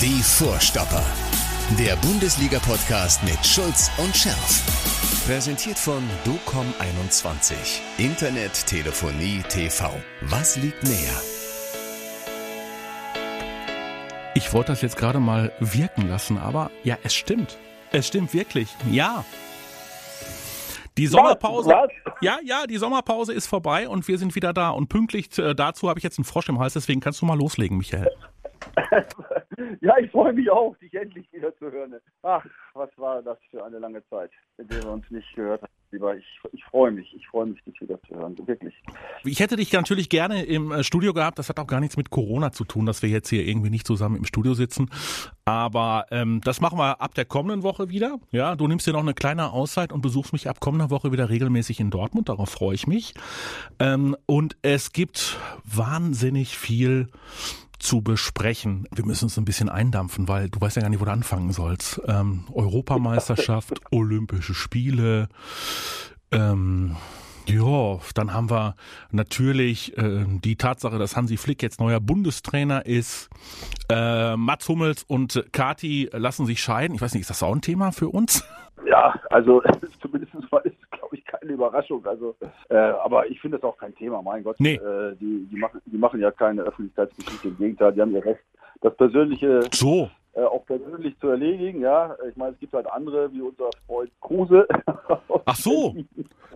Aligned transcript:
Die 0.00 0.22
Vorstopper. 0.22 1.04
Der 1.76 1.96
Bundesliga-Podcast 1.96 3.20
mit 3.24 3.44
Schulz 3.44 3.90
und 3.98 4.16
Scherf. 4.16 5.26
Präsentiert 5.26 5.76
von 5.76 6.04
DOCOM21. 6.24 7.54
Internet, 7.98 8.64
Telefonie, 8.64 9.42
TV. 9.48 9.90
Was 10.20 10.56
liegt 10.56 10.84
näher? 10.84 11.20
Ich 14.36 14.52
wollte 14.52 14.70
das 14.70 14.82
jetzt 14.82 14.96
gerade 14.96 15.18
mal 15.18 15.50
wirken 15.58 16.08
lassen, 16.08 16.38
aber 16.38 16.70
ja, 16.84 16.96
es 17.02 17.16
stimmt. 17.16 17.58
Es 17.90 18.06
stimmt 18.06 18.32
wirklich. 18.32 18.68
Ja. 18.92 19.24
Die 20.96 21.08
Sommerpause. 21.08 21.70
Was? 21.70 21.90
Ja, 22.20 22.38
ja, 22.44 22.68
die 22.68 22.76
Sommerpause 22.76 23.32
ist 23.32 23.48
vorbei 23.48 23.88
und 23.88 24.06
wir 24.06 24.18
sind 24.18 24.36
wieder 24.36 24.52
da. 24.52 24.70
Und 24.70 24.88
pünktlich 24.88 25.36
äh, 25.38 25.56
dazu 25.56 25.88
habe 25.88 25.98
ich 25.98 26.04
jetzt 26.04 26.18
einen 26.18 26.24
Frosch 26.24 26.48
im 26.48 26.60
Hals, 26.60 26.74
deswegen 26.74 27.00
kannst 27.00 27.20
du 27.20 27.26
mal 27.26 27.36
loslegen, 27.36 27.76
Michael. 27.78 28.08
Ja, 29.80 29.98
ich 29.98 30.10
freue 30.10 30.32
mich 30.32 30.50
auch, 30.50 30.76
dich 30.76 30.94
endlich 30.94 31.30
wieder 31.32 31.54
zu 31.56 31.70
hören. 31.70 31.94
Ach, 32.22 32.44
was 32.74 32.90
war 32.96 33.22
das 33.22 33.38
für 33.50 33.64
eine 33.64 33.78
lange 33.78 34.04
Zeit, 34.08 34.30
in 34.58 34.68
der 34.68 34.82
wir 34.82 34.90
uns 34.90 35.10
nicht 35.10 35.34
gehört 35.34 35.62
haben. 35.62 35.72
Lieber, 35.90 36.14
ich, 36.14 36.26
ich 36.52 36.62
freue 36.64 36.90
mich, 36.90 37.14
ich 37.16 37.26
freue 37.28 37.46
mich, 37.46 37.62
dich 37.64 37.80
wieder 37.80 37.98
zu 38.02 38.14
hören, 38.14 38.36
wirklich. 38.46 38.74
Ich 39.24 39.40
hätte 39.40 39.56
dich 39.56 39.72
natürlich 39.72 40.10
gerne 40.10 40.44
im 40.44 40.70
äh, 40.70 40.84
Studio 40.84 41.14
gehabt. 41.14 41.38
Das 41.38 41.48
hat 41.48 41.58
auch 41.58 41.66
gar 41.66 41.80
nichts 41.80 41.96
mit 41.96 42.10
Corona 42.10 42.52
zu 42.52 42.64
tun, 42.64 42.84
dass 42.84 43.00
wir 43.00 43.08
jetzt 43.08 43.30
hier 43.30 43.46
irgendwie 43.46 43.70
nicht 43.70 43.86
zusammen 43.86 44.16
im 44.16 44.26
Studio 44.26 44.52
sitzen. 44.52 44.90
Aber 45.46 46.04
ähm, 46.10 46.42
das 46.44 46.60
machen 46.60 46.78
wir 46.78 47.00
ab 47.00 47.14
der 47.14 47.24
kommenden 47.24 47.62
Woche 47.62 47.88
wieder. 47.88 48.18
Ja, 48.32 48.54
du 48.54 48.68
nimmst 48.68 48.86
dir 48.86 48.92
noch 48.92 49.00
eine 49.00 49.14
kleine 49.14 49.50
Auszeit 49.50 49.90
und 49.90 50.02
besuchst 50.02 50.34
mich 50.34 50.46
ab 50.46 50.60
kommender 50.60 50.90
Woche 50.90 51.10
wieder 51.10 51.30
regelmäßig 51.30 51.80
in 51.80 51.90
Dortmund. 51.90 52.28
Darauf 52.28 52.50
freue 52.50 52.74
ich 52.74 52.86
mich. 52.86 53.14
Ähm, 53.78 54.14
und 54.26 54.58
es 54.60 54.92
gibt 54.92 55.38
wahnsinnig 55.64 56.58
viel 56.58 57.08
zu 57.78 58.02
besprechen. 58.02 58.88
Wir 58.94 59.04
müssen 59.04 59.26
uns 59.26 59.38
ein 59.38 59.44
bisschen 59.44 59.68
eindampfen, 59.68 60.28
weil 60.28 60.48
du 60.48 60.60
weißt 60.60 60.76
ja 60.76 60.82
gar 60.82 60.88
nicht, 60.88 61.00
wo 61.00 61.04
du 61.04 61.12
anfangen 61.12 61.52
sollst. 61.52 62.00
Ähm, 62.06 62.44
Europameisterschaft, 62.52 63.80
Olympische 63.90 64.54
Spiele, 64.54 65.28
ähm, 66.30 66.96
ja, 67.48 67.98
dann 68.14 68.34
haben 68.34 68.50
wir 68.50 68.74
natürlich 69.10 69.96
äh, 69.96 70.26
die 70.26 70.56
Tatsache, 70.56 70.98
dass 70.98 71.16
Hansi 71.16 71.38
Flick 71.38 71.62
jetzt 71.62 71.80
neuer 71.80 71.98
Bundestrainer 71.98 72.84
ist. 72.84 73.30
Äh, 73.90 74.36
Mats 74.36 74.68
Hummels 74.68 75.02
und 75.04 75.46
Kati 75.52 76.10
lassen 76.12 76.44
sich 76.44 76.60
scheiden. 76.60 76.94
Ich 76.94 77.00
weiß 77.00 77.14
nicht, 77.14 77.22
ist 77.22 77.30
das 77.30 77.42
auch 77.42 77.54
ein 77.54 77.62
Thema 77.62 77.90
für 77.92 78.10
uns? 78.10 78.44
Ja, 78.86 79.18
also 79.30 79.62
zumindest 80.02 80.34
mal 80.52 80.60
ist 80.64 80.76
keine 81.48 81.54
Überraschung. 81.54 82.04
Also, 82.06 82.36
äh, 82.68 82.76
aber 82.76 83.26
ich 83.28 83.40
finde 83.40 83.58
das 83.58 83.64
auch 83.64 83.76
kein 83.76 83.94
Thema, 83.94 84.22
mein 84.22 84.44
Gott. 84.44 84.56
Nee. 84.58 84.74
Äh, 84.74 85.16
die, 85.16 85.48
die, 85.50 85.56
machen, 85.56 85.80
die 85.86 85.96
machen 85.96 86.20
ja 86.20 86.30
keine 86.30 86.62
Öffentlichkeitsgeschichte, 86.62 87.48
im 87.48 87.58
Gegenteil, 87.58 87.92
die 87.92 88.00
haben 88.00 88.14
ihr 88.14 88.24
Recht, 88.24 88.40
das 88.80 88.96
Persönliche 88.96 89.62
So. 89.72 90.10
Äh, 90.38 90.44
auch 90.44 90.64
persönlich 90.66 91.18
zu 91.18 91.28
erledigen. 91.28 91.80
Ja, 91.80 92.14
ich 92.28 92.36
meine, 92.36 92.52
es 92.52 92.60
gibt 92.60 92.72
halt 92.72 92.86
andere, 92.90 93.32
wie 93.32 93.42
unser 93.42 93.70
Freund 93.86 94.10
Kruse. 94.20 94.68
Ach 95.44 95.56
so. 95.56 95.96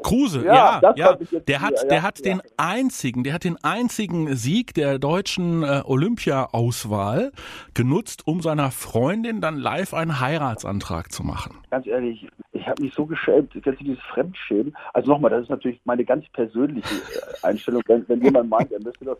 Kruse, 0.02 0.44
Ja, 0.44 0.80
ja, 0.82 0.94
ja. 0.96 1.18
Der 1.46 1.60
hat, 1.60 1.82
der 1.84 1.98
ja, 1.98 2.02
hat 2.02 2.18
ja. 2.18 2.24
den 2.24 2.42
einzigen, 2.56 3.24
der 3.24 3.34
hat 3.34 3.44
den 3.44 3.56
einzigen 3.62 4.34
Sieg 4.34 4.74
der 4.74 4.98
deutschen 4.98 5.62
äh, 5.62 5.82
Olympia-Auswahl 5.84 7.32
genutzt, 7.74 8.26
um 8.26 8.40
seiner 8.40 8.70
Freundin 8.70 9.40
dann 9.40 9.56
live 9.56 9.94
einen 9.94 10.20
Heiratsantrag 10.20 11.12
zu 11.12 11.22
machen. 11.22 11.58
ganz 11.70 11.86
ehrlich, 11.86 12.28
ich 12.52 12.68
habe 12.68 12.82
mich 12.82 12.94
so 12.94 13.06
geschämt. 13.06 13.52
Kennst 13.52 13.80
du 13.80 13.84
dieses 13.84 14.02
Fremdschämen? 14.12 14.76
Also 14.92 15.10
nochmal, 15.10 15.30
das 15.30 15.42
ist 15.44 15.50
natürlich 15.50 15.80
meine 15.84 16.04
ganz 16.04 16.28
persönliche 16.32 16.94
äh, 16.94 17.46
Einstellung. 17.46 17.82
Wenn, 17.86 18.08
wenn 18.08 18.22
jemand 18.22 18.50
meint, 18.50 18.70
er 18.72 18.80
müsste 18.82 19.04
das 19.04 19.18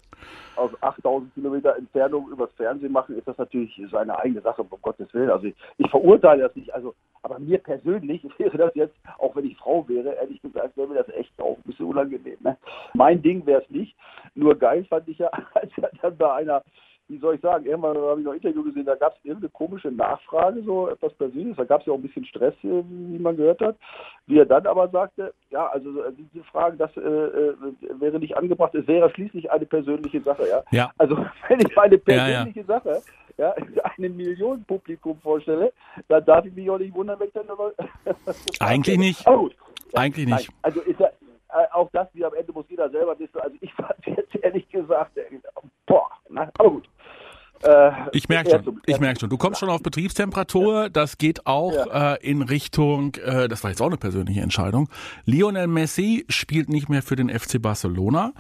aus 0.56 0.70
8000 0.80 1.32
Kilometer 1.34 1.76
Entfernung 1.76 2.28
übers 2.30 2.50
Fernsehen 2.56 2.92
machen, 2.92 3.16
ist 3.16 3.26
das 3.26 3.38
natürlich 3.38 3.80
seine 3.90 4.18
eigene 4.18 4.40
Sache, 4.42 4.51
um 4.58 4.68
Gottes 4.82 5.12
Willen. 5.14 5.30
Also 5.30 5.46
ich, 5.46 5.54
ich 5.78 5.90
verurteile 5.90 6.42
das 6.42 6.56
nicht. 6.56 6.72
Also, 6.74 6.94
aber 7.22 7.38
mir 7.38 7.58
persönlich 7.58 8.26
wäre 8.38 8.56
das 8.58 8.74
jetzt, 8.74 8.96
auch 9.18 9.34
wenn 9.36 9.46
ich 9.46 9.56
Frau 9.56 9.86
wäre, 9.88 10.14
ehrlich 10.14 10.40
gesagt, 10.42 10.76
wäre 10.76 10.88
mir 10.88 11.02
das 11.02 11.14
echt 11.14 11.32
auch 11.40 11.56
ein 11.56 11.62
bisschen 11.64 11.86
unangenehm. 11.86 12.38
Ne? 12.40 12.56
Mein 12.94 13.22
Ding 13.22 13.44
wäre 13.46 13.62
es 13.62 13.70
nicht. 13.70 13.96
Nur 14.34 14.56
geil 14.56 14.84
fand 14.84 15.08
ich 15.08 15.18
ja, 15.18 15.28
als 15.54 15.72
er 15.76 15.90
dann 16.00 16.16
bei 16.16 16.32
einer 16.32 16.62
wie 17.12 17.18
soll 17.18 17.34
ich 17.34 17.42
sagen, 17.42 17.66
irgendwann 17.66 17.96
habe 17.96 18.20
ich 18.20 18.24
noch 18.24 18.32
ein 18.32 18.38
Interview 18.38 18.64
gesehen, 18.64 18.86
da 18.86 18.94
gab 18.94 19.14
es 19.14 19.24
irgendeine 19.24 19.50
komische 19.50 19.90
Nachfrage, 19.90 20.62
so 20.62 20.88
etwas 20.88 21.12
Persönliches, 21.14 21.58
da 21.58 21.64
gab 21.64 21.80
es 21.80 21.86
ja 21.86 21.92
auch 21.92 21.98
ein 21.98 22.02
bisschen 22.02 22.24
Stress, 22.24 22.54
wie 22.62 23.18
man 23.18 23.36
gehört 23.36 23.60
hat, 23.60 23.76
wie 24.26 24.38
er 24.38 24.46
dann 24.46 24.66
aber 24.66 24.88
sagte, 24.88 25.34
ja, 25.50 25.66
also 25.66 26.02
äh, 26.02 26.12
diese 26.16 26.42
Frage, 26.44 26.78
das 26.78 26.96
äh, 26.96 27.00
äh, 27.00 27.54
wäre 28.00 28.18
nicht 28.18 28.34
angebracht, 28.34 28.74
es 28.74 28.86
wäre 28.86 29.10
schließlich 29.10 29.50
eine 29.50 29.66
persönliche 29.66 30.22
Sache, 30.22 30.48
ja. 30.48 30.62
Ja. 30.70 30.90
Also 30.96 31.16
wenn 31.48 31.60
ich 31.60 31.76
meine 31.76 32.00
Ja, 32.06 32.14
ja. 32.14 32.24
persönliche 32.24 32.64
Sache, 32.64 33.02
ja, 33.36 33.54
einem 33.98 34.16
Millionenpublikum 34.16 35.20
vorstelle, 35.20 35.72
dann 36.08 36.24
darf 36.24 36.46
ich 36.46 36.54
mich 36.54 36.70
auch 36.70 36.78
nicht 36.78 36.94
wundern, 36.94 37.20
wenn 37.20 37.28
ich 37.28 37.34
dann 37.34 37.50
aber 37.50 37.72
Eigentlich 38.60 38.98
nicht. 38.98 39.26
Aber 39.26 39.36
gut. 39.36 39.56
Eigentlich 39.94 40.26
nicht. 40.26 40.48
Nein, 40.48 40.58
also 40.62 40.80
ist 40.80 40.98
ja, 40.98 41.08
äh, 41.52 41.66
auch 41.72 41.90
das, 41.92 42.08
wie 42.14 42.24
am 42.24 42.32
Ende 42.34 42.52
muss 42.52 42.64
jeder 42.68 42.88
selber 42.88 43.18
wissen. 43.18 43.38
Also 43.38 43.56
ich 43.60 43.72
fand 43.74 43.94
jetzt 44.06 44.34
ehrlich 44.36 44.66
gesagt, 44.70 45.18
boah, 45.86 46.08
na, 46.30 46.50
aber 46.58 46.70
gut. 46.70 46.88
Äh, 47.62 47.92
Ich 48.12 48.28
merke 48.28 48.50
schon, 48.50 48.80
ich 48.86 49.00
merke 49.00 49.20
schon. 49.20 49.30
Du 49.30 49.36
kommst 49.36 49.60
schon 49.60 49.68
auf 49.68 49.82
Betriebstemperatur. 49.82 50.90
Das 50.90 51.18
geht 51.18 51.46
auch 51.46 51.72
äh, 51.92 52.18
in 52.22 52.42
Richtung, 52.42 53.14
äh, 53.16 53.48
das 53.48 53.62
war 53.62 53.70
jetzt 53.70 53.80
auch 53.80 53.86
eine 53.86 53.96
persönliche 53.96 54.40
Entscheidung. 54.40 54.88
Lionel 55.24 55.66
Messi 55.66 56.24
spielt 56.28 56.68
nicht 56.68 56.88
mehr 56.88 57.02
für 57.02 57.16
den 57.16 57.28
FC 57.28 57.60
Barcelona. 57.60 58.32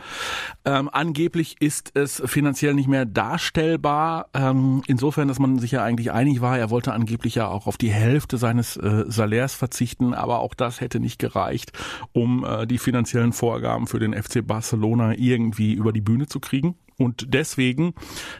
Ähm, 0.64 0.88
angeblich 0.92 1.56
ist 1.60 1.96
es 1.96 2.22
finanziell 2.26 2.74
nicht 2.74 2.88
mehr 2.88 3.04
darstellbar. 3.06 4.28
Ähm, 4.34 4.82
insofern, 4.86 5.28
dass 5.28 5.38
man 5.38 5.58
sich 5.58 5.72
ja 5.72 5.82
eigentlich 5.84 6.12
einig 6.12 6.40
war. 6.40 6.58
Er 6.58 6.70
wollte 6.70 6.92
angeblich 6.92 7.34
ja 7.34 7.48
auch 7.48 7.66
auf 7.66 7.76
die 7.76 7.90
Hälfte 7.90 8.36
seines 8.36 8.76
äh, 8.76 9.04
Salärs 9.06 9.54
verzichten, 9.54 10.14
aber 10.14 10.40
auch 10.40 10.54
das 10.54 10.80
hätte 10.80 11.00
nicht 11.00 11.18
gereicht, 11.18 11.72
um 12.12 12.44
äh, 12.44 12.66
die 12.66 12.78
finanziellen 12.78 13.32
Vorgaben 13.32 13.86
für 13.86 13.98
den 13.98 14.14
FC 14.14 14.46
Barcelona 14.46 15.14
irgendwie 15.16 15.72
über 15.72 15.92
die 15.92 16.00
Bühne 16.00 16.26
zu 16.26 16.40
kriegen. 16.40 16.74
Und 17.02 17.34
deswegen, 17.34 17.94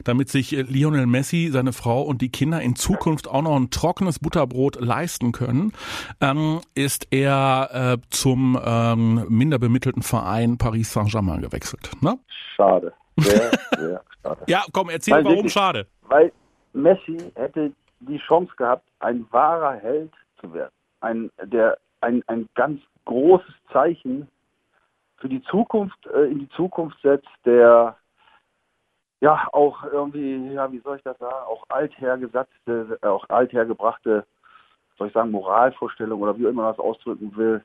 damit 0.05 0.29
sich 0.29 0.51
Lionel 0.51 1.07
Messi, 1.07 1.49
seine 1.53 1.73
Frau 1.73 2.03
und 2.03 2.23
die 2.23 2.31
Kinder 2.31 2.61
in 2.61 2.77
Zukunft 2.77 3.29
auch 3.29 3.43
noch 3.43 3.57
ein 3.57 3.71
trockenes 3.71 4.19
Butterbrot 4.19 4.81
leisten 4.81 5.33
können, 5.33 5.73
ähm, 6.21 6.61
ist 6.75 7.09
er 7.11 7.71
äh, 7.73 7.99
zum 8.11 8.59
ähm, 8.65 9.27
minder 9.29 9.59
bemittelten 9.59 10.03
Verein 10.03 10.59
Paris 10.59 10.93
Saint-Germain 10.93 11.41
gewechselt. 11.41 11.91
Ne? 12.01 12.19
Schade. 12.57 12.93
Sehr, 13.17 13.51
sehr 13.79 14.03
schade. 14.23 14.43
Ja, 14.47 14.63
komm, 14.73 14.91
erzähl, 14.91 15.15
Nein, 15.15 15.25
warum 15.25 15.37
wirklich. 15.39 15.53
schade. 15.53 15.87
Weil 16.09 16.33
Messi 16.73 17.19
hätte 17.35 17.73
die 18.01 18.19
Chance 18.19 18.53
gehabt, 18.57 18.85
ein 19.01 19.27
wahrer 19.31 19.75
Held 19.75 20.13
zu 20.41 20.53
werden. 20.53 20.73
Ein, 21.01 21.31
der, 21.45 21.79
ein, 22.01 22.23
ein 22.27 22.49
ganz 22.55 22.81
großes 23.05 23.55
Zeichen 23.73 24.29
für 25.19 25.29
die 25.29 25.43
Zukunft, 25.45 26.07
äh, 26.07 26.25
in 26.25 26.41
die 26.41 26.49
Zukunft 26.51 27.01
setzt, 27.03 27.29
der 27.45 27.97
ja 29.23 29.49
auch 29.53 29.85
irgendwie, 29.85 30.53
ja, 30.53 30.71
wie 30.73 30.81
soll 30.81 30.97
ich 30.97 31.03
das 31.05 31.17
sagen, 31.19 31.47
auch 31.47 31.65
althergesatzte, 31.69 32.99
äh, 33.03 33.07
auch 33.07 33.25
althergebrachte, 33.29 34.25
soll 34.99 35.07
ich 35.07 35.13
sagen, 35.15 35.31
Moralvorstellungen 35.31 36.23
oder 36.23 36.37
wie 36.37 36.43
immer 36.43 36.63
man 36.63 36.73
das 36.73 36.79
ausdrücken 36.81 37.35
will, 37.37 37.65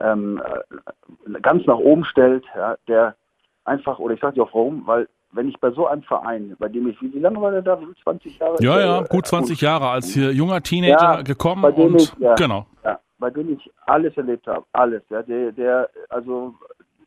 ähm, 0.00 0.40
äh, 0.44 1.40
ganz 1.40 1.66
nach 1.66 1.76
oben 1.76 2.04
stellt, 2.04 2.44
ja, 2.54 2.76
der 2.86 3.16
einfach, 3.64 3.98
oder 3.98 4.14
ich 4.14 4.20
sage 4.20 4.34
dir 4.34 4.44
auch 4.44 4.54
warum, 4.54 4.86
weil 4.86 5.08
wenn 5.32 5.48
ich 5.48 5.58
bei 5.60 5.70
so 5.72 5.86
einem 5.86 6.02
Verein, 6.02 6.54
bei 6.58 6.68
dem 6.68 6.86
ich, 6.88 7.00
wie, 7.00 7.18
lange 7.18 7.40
war 7.40 7.50
der 7.50 7.62
da? 7.62 7.80
Wie 7.80 7.86
viel, 7.86 7.96
20 8.02 8.38
Jahre? 8.38 8.62
Ja, 8.62 8.78
Äh, 8.78 8.80
ja, 8.80 9.00
gut 9.02 9.26
20 9.26 9.60
Jahre 9.60 9.88
als 9.88 10.12
hier 10.12 10.30
junger 10.32 10.62
Teenager 10.62 11.14
Ja, 11.16 11.22
gekommen 11.22 11.62
bei 11.62 11.72
dem 11.72 11.94
und 11.94 12.02
ich- 12.02 12.14
ja. 12.18 12.34
genau. 12.34 12.66
Ja, 12.84 13.00
bei 13.18 13.30
dem 13.30 13.52
ich 13.54 13.72
alles 13.86 14.16
erlebt 14.16 14.46
habe, 14.46 14.64
alles, 14.72 15.02
ja, 15.08 15.22
der, 15.22 15.50
der, 15.52 15.88
also 16.10 16.54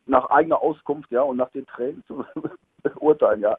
nach 0.06 0.28
eigener 0.30 0.60
Auskunft, 0.60 1.10
ja, 1.10 1.22
und 1.22 1.36
nach 1.36 1.50
den 1.50 1.66
Tränen 1.66 2.02
zu 2.06 2.24
beurteilen, 2.82 3.40
ja, 3.42 3.56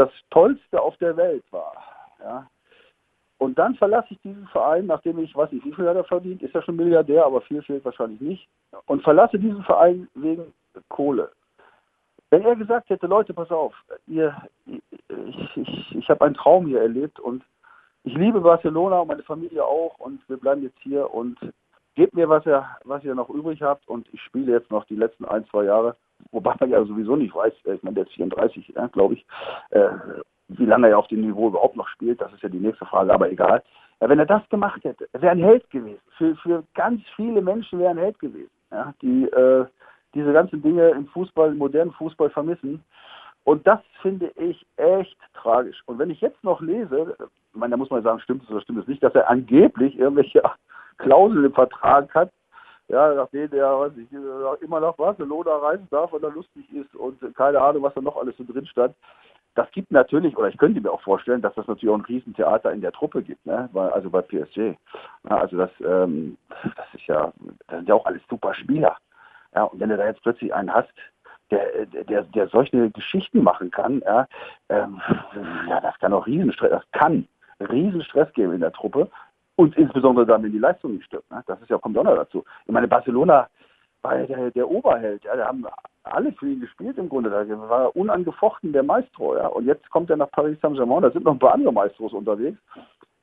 das 0.00 0.10
Tollste 0.30 0.80
auf 0.80 0.96
der 0.96 1.16
Welt 1.16 1.44
war, 1.50 1.74
ja. 2.20 2.46
Und 3.38 3.58
dann 3.58 3.74
verlasse 3.74 4.08
ich 4.10 4.20
diesen 4.20 4.46
Verein, 4.48 4.86
nachdem 4.86 5.18
ich, 5.18 5.34
weiß 5.34 5.50
nicht, 5.50 5.64
wie 5.64 5.72
viel 5.72 5.88
hat 5.88 5.96
er 5.96 6.04
verdient, 6.04 6.42
ist 6.42 6.54
er 6.54 6.62
schon 6.62 6.76
Milliardär, 6.76 7.24
aber 7.24 7.40
viel 7.40 7.62
fehlt 7.62 7.84
wahrscheinlich 7.84 8.20
nicht, 8.20 8.48
und 8.86 9.02
verlasse 9.02 9.38
diesen 9.38 9.62
Verein 9.64 10.08
wegen 10.14 10.52
Kohle. 10.88 11.30
Wenn 12.30 12.42
er 12.42 12.54
gesagt 12.54 12.90
hätte, 12.90 13.06
Leute, 13.06 13.34
pass 13.34 13.50
auf, 13.50 13.74
ihr, 14.06 14.36
ich, 14.66 15.56
ich, 15.56 15.96
ich 15.96 16.08
habe 16.08 16.24
einen 16.24 16.34
Traum 16.34 16.66
hier 16.66 16.80
erlebt 16.80 17.18
und 17.18 17.42
ich 18.04 18.14
liebe 18.14 18.40
Barcelona 18.40 19.00
und 19.00 19.08
meine 19.08 19.22
Familie 19.22 19.64
auch 19.64 19.98
und 19.98 20.20
wir 20.28 20.36
bleiben 20.36 20.62
jetzt 20.62 20.78
hier 20.82 21.12
und 21.12 21.38
gebt 21.94 22.14
mir, 22.14 22.28
was 22.28 22.46
ihr, 22.46 22.66
was 22.84 23.04
ihr 23.04 23.14
noch 23.14 23.30
übrig 23.30 23.62
habt 23.62 23.88
und 23.88 24.06
ich 24.12 24.22
spiele 24.22 24.52
jetzt 24.52 24.70
noch 24.70 24.84
die 24.84 24.96
letzten 24.96 25.24
ein, 25.24 25.46
zwei 25.46 25.64
Jahre, 25.64 25.96
wobei 26.32 26.54
man 26.58 26.70
ja 26.70 26.84
sowieso 26.84 27.16
nicht 27.16 27.34
weiß, 27.34 27.52
äh, 27.66 27.74
ich 27.74 27.82
meine, 27.82 27.94
der 27.94 28.04
ist 28.04 28.12
34, 28.12 28.72
ja, 28.74 28.86
glaube 28.88 29.14
ich, 29.14 29.26
äh, 29.70 29.88
wie 30.48 30.66
lange 30.66 30.88
er 30.88 30.98
auf 30.98 31.08
dem 31.08 31.20
Niveau 31.20 31.48
überhaupt 31.48 31.76
noch 31.76 31.88
spielt, 31.88 32.20
das 32.20 32.32
ist 32.32 32.42
ja 32.42 32.48
die 32.48 32.58
nächste 32.58 32.86
Frage, 32.86 33.12
aber 33.12 33.30
egal. 33.30 33.62
Ja, 34.00 34.08
wenn 34.08 34.18
er 34.18 34.26
das 34.26 34.48
gemacht 34.48 34.82
hätte, 34.82 35.08
er 35.12 35.22
wäre 35.22 35.32
ein 35.32 35.42
Held 35.42 35.68
gewesen. 35.70 36.00
Für, 36.16 36.34
für 36.36 36.64
ganz 36.74 37.02
viele 37.16 37.42
Menschen 37.42 37.78
wäre 37.78 37.90
ein 37.90 37.98
Held 37.98 38.18
gewesen, 38.18 38.50
ja, 38.70 38.92
die 39.02 39.24
äh, 39.24 39.66
diese 40.14 40.32
ganzen 40.32 40.62
Dinge 40.62 40.90
im 40.90 41.06
Fußball, 41.08 41.50
im 41.50 41.58
modernen 41.58 41.92
Fußball 41.92 42.30
vermissen. 42.30 42.82
Und 43.44 43.66
das 43.66 43.80
finde 44.02 44.30
ich 44.36 44.66
echt 44.76 45.16
tragisch. 45.34 45.80
Und 45.86 45.98
wenn 45.98 46.10
ich 46.10 46.20
jetzt 46.20 46.42
noch 46.44 46.60
lese, 46.60 47.16
ich 47.52 47.58
meine, 47.58 47.72
da 47.72 47.76
muss 47.76 47.90
man 47.90 48.02
sagen, 48.02 48.20
stimmt 48.20 48.42
es 48.42 48.50
oder 48.50 48.60
stimmt 48.60 48.80
es 48.80 48.88
nicht, 48.88 49.02
dass 49.02 49.14
er 49.14 49.30
angeblich 49.30 49.98
irgendwelche 49.98 50.42
Klauseln 50.98 51.44
im 51.44 51.52
Vertrag 51.52 52.14
hat, 52.14 52.30
ja, 52.90 53.14
nachdem 53.14 53.50
der 53.50 53.78
weiß 53.78 53.92
ich, 53.96 54.12
immer 54.62 54.80
nach 54.80 54.94
Barcelona 54.94 55.56
reisen 55.56 55.88
darf, 55.90 56.12
weil 56.12 56.22
er 56.22 56.30
lustig 56.30 56.64
ist 56.74 56.94
und 56.96 57.18
keine 57.36 57.60
Ahnung, 57.60 57.82
was 57.82 57.94
da 57.94 58.00
noch 58.00 58.16
alles 58.16 58.36
so 58.36 58.44
drin 58.44 58.66
stand. 58.66 58.94
Das 59.54 59.70
gibt 59.72 59.90
natürlich, 59.90 60.36
oder 60.36 60.48
ich 60.48 60.56
könnte 60.56 60.80
mir 60.80 60.92
auch 60.92 61.02
vorstellen, 61.02 61.42
dass 61.42 61.54
das 61.54 61.66
natürlich 61.66 61.92
auch 61.92 61.98
ein 61.98 62.04
Riesentheater 62.04 62.72
in 62.72 62.80
der 62.80 62.92
Truppe 62.92 63.22
gibt, 63.22 63.44
ne? 63.46 63.68
also 63.74 64.08
bei 64.10 64.22
PSG. 64.22 64.76
Also 65.24 65.56
das, 65.56 65.70
ähm, 65.84 66.36
das 66.76 66.86
ist 66.94 67.06
ja, 67.06 67.32
das 67.66 67.78
sind 67.78 67.88
ja 67.88 67.94
auch 67.94 68.06
alles 68.06 68.22
super 68.28 68.54
Spieler. 68.54 68.96
Ja, 69.54 69.64
und 69.64 69.80
wenn 69.80 69.88
du 69.88 69.96
da 69.96 70.06
jetzt 70.06 70.22
plötzlich 70.22 70.54
einen 70.54 70.72
hast, 70.72 70.92
der, 71.50 71.86
der, 71.86 72.22
der 72.22 72.48
solche 72.48 72.90
Geschichten 72.90 73.42
machen 73.42 73.72
kann, 73.72 74.02
ja, 74.06 74.28
ähm, 74.68 75.00
ja, 75.68 75.80
das 75.80 75.98
kann 75.98 76.12
auch 76.12 76.26
Riesenstress, 76.26 76.70
das 76.70 76.84
kann 76.92 77.26
Riesenstress 77.60 78.32
geben 78.32 78.54
in 78.54 78.60
der 78.60 78.72
Truppe. 78.72 79.10
Und 79.60 79.76
insbesondere 79.76 80.24
dann, 80.24 80.42
wenn 80.42 80.52
die 80.52 80.58
Leistung 80.58 80.94
nicht 80.94 81.04
stimmt. 81.04 81.30
Ne? 81.30 81.44
Das 81.46 81.60
ist 81.60 81.68
ja, 81.68 81.76
kommt 81.76 81.98
auch 81.98 82.02
noch 82.02 82.16
dazu. 82.16 82.42
Ich 82.64 82.72
meine, 82.72 82.88
Barcelona 82.88 83.46
war 84.00 84.16
der, 84.16 84.50
der 84.52 84.70
Oberheld. 84.70 85.22
Ja, 85.22 85.36
da 85.36 85.48
haben 85.48 85.66
alle 86.04 86.32
für 86.32 86.48
ihn 86.48 86.62
gespielt 86.62 86.96
im 86.96 87.10
Grunde. 87.10 87.28
Da 87.28 87.46
war 87.68 87.94
unangefochten 87.94 88.72
der 88.72 88.82
Maestro. 88.82 89.36
Ja. 89.36 89.48
Und 89.48 89.66
jetzt 89.66 89.90
kommt 89.90 90.08
er 90.08 90.16
nach 90.16 90.30
Paris 90.30 90.58
Saint-Germain. 90.62 91.02
Da 91.02 91.10
sind 91.10 91.26
noch 91.26 91.32
ein 91.32 91.38
paar 91.38 91.52
andere 91.52 91.74
Maestros 91.74 92.14
unterwegs. 92.14 92.56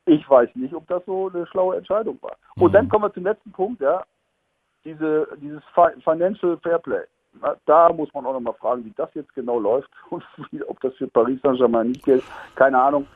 Ich 0.06 0.30
weiß 0.30 0.48
nicht, 0.54 0.72
ob 0.74 0.86
das 0.86 1.04
so 1.06 1.28
eine 1.28 1.44
schlaue 1.48 1.76
Entscheidung 1.76 2.18
war. 2.22 2.36
Mhm. 2.54 2.62
Und 2.62 2.72
dann 2.72 2.88
kommen 2.88 3.06
wir 3.06 3.12
zum 3.12 3.24
letzten 3.24 3.50
Punkt. 3.50 3.80
Ja. 3.80 4.04
Diese, 4.84 5.26
dieses 5.40 5.60
Financial 6.04 6.56
Fairplay. 6.58 7.02
Da 7.66 7.92
muss 7.92 8.14
man 8.14 8.24
auch 8.26 8.34
nochmal 8.34 8.54
fragen, 8.54 8.84
wie 8.84 8.94
das 8.96 9.12
jetzt 9.14 9.34
genau 9.34 9.58
läuft 9.58 9.90
und 10.10 10.22
wie, 10.52 10.62
ob 10.62 10.80
das 10.82 10.94
für 10.94 11.08
Paris 11.08 11.40
Saint-Germain 11.42 11.88
nicht 11.88 12.04
gilt. 12.04 12.22
Keine 12.54 12.80
Ahnung. 12.80 13.08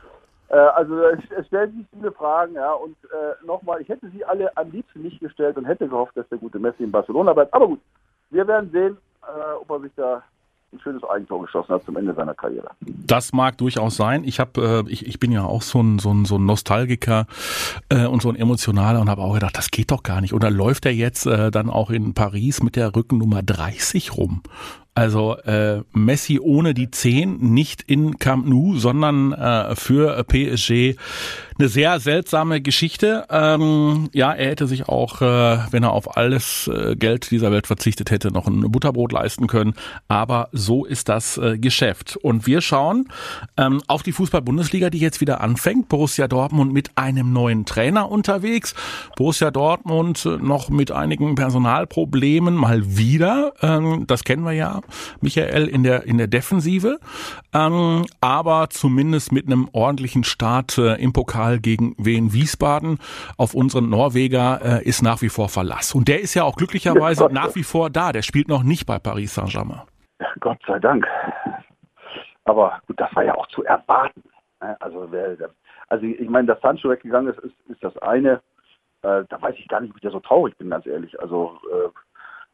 Äh, 0.53 0.57
also 0.57 1.01
es 1.01 1.47
stellen 1.47 1.75
sich 1.75 1.85
viele 1.91 2.11
Fragen, 2.11 2.53
ja, 2.53 2.71
und 2.73 2.95
äh, 3.05 3.45
nochmal, 3.45 3.81
ich 3.81 3.89
hätte 3.89 4.07
sie 4.11 4.23
alle 4.23 4.55
am 4.55 4.69
liebsten 4.71 5.01
nicht 5.01 5.19
gestellt 5.19 5.57
und 5.57 5.65
hätte 5.65 5.87
gehofft, 5.87 6.15
dass 6.15 6.29
der 6.29 6.37
gute 6.37 6.59
Messi 6.59 6.83
in 6.83 6.91
Barcelona 6.91 7.33
bleibt. 7.33 7.53
Aber 7.53 7.67
gut, 7.67 7.79
wir 8.29 8.47
werden 8.47 8.69
sehen, 8.71 8.97
äh, 9.23 9.53
ob 9.59 9.69
er 9.71 9.79
sich 9.79 9.91
da 9.95 10.21
ein 10.71 10.79
schönes 10.79 11.03
Eigentor 11.03 11.41
geschossen 11.41 11.73
hat 11.73 11.83
zum 11.83 11.97
Ende 11.97 12.13
seiner 12.13 12.33
Karriere. 12.33 12.69
Das 12.81 13.33
mag 13.33 13.57
durchaus 13.57 13.95
sein. 13.95 14.23
Ich 14.23 14.39
habe, 14.39 14.83
äh, 14.87 14.91
ich, 14.91 15.07
ich 15.07 15.19
bin 15.19 15.31
ja 15.31 15.43
auch 15.43 15.61
so 15.63 15.81
ein, 15.81 15.97
so 15.99 16.11
ein, 16.11 16.25
so 16.25 16.37
ein 16.37 16.45
Nostalgiker 16.45 17.25
äh, 17.89 18.05
und 18.05 18.21
so 18.21 18.29
ein 18.29 18.35
emotionaler 18.35 19.01
und 19.01 19.09
habe 19.09 19.21
auch 19.21 19.33
gedacht, 19.33 19.57
das 19.57 19.71
geht 19.71 19.91
doch 19.91 20.03
gar 20.03 20.21
nicht. 20.21 20.33
Dann 20.37 20.53
läuft 20.53 20.85
er 20.85 20.93
jetzt 20.93 21.25
äh, 21.25 21.49
dann 21.49 21.69
auch 21.69 21.89
in 21.89 22.13
Paris 22.13 22.61
mit 22.61 22.75
der 22.75 22.95
Rückennummer 22.95 23.41
30 23.41 24.17
rum. 24.17 24.43
Also 24.95 25.37
äh, 25.37 25.81
Messi 25.91 26.39
ohne 26.39 26.75
die 26.75 26.91
10, 26.91 27.37
nicht 27.39 27.81
in 27.81 28.19
Camp 28.19 28.47
Nou, 28.47 28.75
sondern 28.75 29.33
äh, 29.33 29.75
für 29.75 30.23
PSG 30.23 30.95
eine 31.59 31.67
sehr 31.67 31.99
seltsame 31.99 32.61
Geschichte. 32.61 33.25
Ähm, 33.29 34.09
ja, 34.13 34.31
er 34.31 34.49
hätte 34.49 34.67
sich 34.67 34.87
auch, 34.89 35.21
äh, 35.21 35.59
wenn 35.71 35.83
er 35.83 35.91
auf 35.91 36.17
alles 36.17 36.67
äh, 36.67 36.95
Geld 36.95 37.31
dieser 37.31 37.51
Welt 37.51 37.67
verzichtet 37.67 38.11
hätte, 38.11 38.31
noch 38.31 38.47
ein 38.47 38.71
Butterbrot 38.71 39.11
leisten 39.11 39.47
können. 39.47 39.73
Aber 40.07 40.49
so 40.51 40.85
ist 40.85 41.09
das 41.09 41.37
äh, 41.37 41.57
Geschäft. 41.57 42.17
Und 42.17 42.47
wir 42.47 42.61
schauen 42.61 43.07
ähm, 43.57 43.81
auf 43.87 44.03
die 44.03 44.11
Fußball-Bundesliga, 44.11 44.89
die 44.89 44.99
jetzt 44.99 45.21
wieder 45.21 45.41
anfängt. 45.41 45.89
Borussia 45.89 46.27
Dortmund 46.27 46.73
mit 46.73 46.97
einem 46.97 47.33
neuen 47.33 47.65
Trainer 47.65 48.09
unterwegs. 48.09 48.73
Borussia 49.15 49.51
Dortmund 49.51 50.25
äh, 50.25 50.37
noch 50.37 50.69
mit 50.69 50.91
einigen 50.91 51.35
Personalproblemen 51.35 52.55
mal 52.55 52.97
wieder. 52.97 53.53
Ähm, 53.61 54.05
das 54.07 54.23
kennen 54.23 54.43
wir 54.43 54.53
ja, 54.53 54.81
Michael, 55.21 55.67
in 55.67 55.83
der, 55.83 56.03
in 56.03 56.17
der 56.17 56.27
Defensive. 56.27 56.99
Ähm, 57.53 58.05
aber 58.21 58.69
zumindest 58.69 59.31
mit 59.31 59.45
einem 59.45 59.69
ordentlichen 59.71 60.23
Start 60.23 60.77
äh, 60.77 60.95
im 60.95 61.13
Pokal 61.13 61.42
Pokal 61.43 61.59
gegen 61.59 61.95
Wien 61.97 62.33
Wiesbaden 62.33 62.99
auf 63.37 63.53
unseren 63.53 63.89
Norweger 63.89 64.59
äh, 64.63 64.87
ist 64.87 65.01
nach 65.01 65.21
wie 65.21 65.29
vor 65.29 65.49
Verlass. 65.49 65.93
Und 65.93 66.07
der 66.07 66.21
ist 66.21 66.33
ja 66.35 66.43
auch 66.43 66.55
glücklicherweise 66.55 67.27
nach 67.31 67.55
wie 67.55 67.63
vor 67.63 67.89
da. 67.89 68.11
Der 68.11 68.21
spielt 68.21 68.47
noch 68.47 68.63
nicht 68.63 68.85
bei 68.85 68.99
Paris 68.99 69.35
Saint-Germain. 69.35 69.81
Gott 70.39 70.59
sei 70.65 70.79
Dank. 70.79 71.05
Aber 72.45 72.79
gut, 72.87 72.99
das 72.99 73.13
war 73.15 73.23
ja 73.23 73.35
auch 73.35 73.47
zu 73.47 73.63
erwarten. 73.63 74.23
Ne? 74.61 74.75
Also, 74.79 75.09
also 75.89 76.05
ich 76.05 76.29
meine, 76.29 76.47
dass 76.47 76.61
Sancho 76.61 76.89
weggegangen 76.89 77.33
ist, 77.33 77.39
ist, 77.39 77.55
ist 77.69 77.83
das 77.83 77.97
eine. 77.97 78.41
Äh, 79.01 79.23
da 79.29 79.41
weiß 79.41 79.55
ich 79.57 79.67
gar 79.67 79.81
nicht, 79.81 79.91
ob 79.91 80.01
ich 80.01 80.11
so 80.11 80.19
traurig 80.19 80.57
bin, 80.57 80.69
ganz 80.69 80.85
ehrlich. 80.85 81.19
Also, 81.19 81.57
äh, 81.71 81.89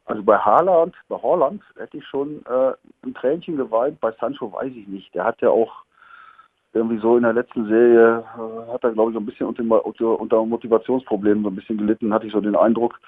also 0.05 0.23
bei 0.23 0.37
Haaland, 0.37 0.95
bei 1.07 1.17
Holland 1.17 1.61
hätte 1.77 1.97
ich 1.97 2.07
schon 2.07 2.43
äh, 2.47 2.73
ein 3.03 3.13
Tränchen 3.13 3.57
geweint. 3.57 3.99
Bei 3.99 4.11
Sancho 4.19 4.51
weiß 4.51 4.71
ich 4.75 4.87
nicht. 4.87 5.13
Der 5.13 5.25
hat 5.25 5.41
ja 5.41 5.49
auch 5.49 5.83
irgendwie 6.73 6.99
so 6.99 7.17
in 7.17 7.23
der 7.23 7.33
letzten 7.33 7.65
Serie 7.67 8.23
äh, 8.37 8.71
hat 8.71 8.83
er, 8.83 8.91
glaube 8.91 9.11
ich, 9.11 9.15
so 9.15 9.19
ein 9.19 9.25
bisschen 9.25 9.47
unter, 9.47 10.19
unter, 10.19 10.45
Motivationsproblemen 10.45 11.43
so 11.43 11.49
ein 11.49 11.55
bisschen 11.55 11.77
gelitten, 11.77 12.13
hatte 12.13 12.27
ich 12.27 12.33
so 12.33 12.41
den 12.41 12.55
Eindruck. 12.55 12.99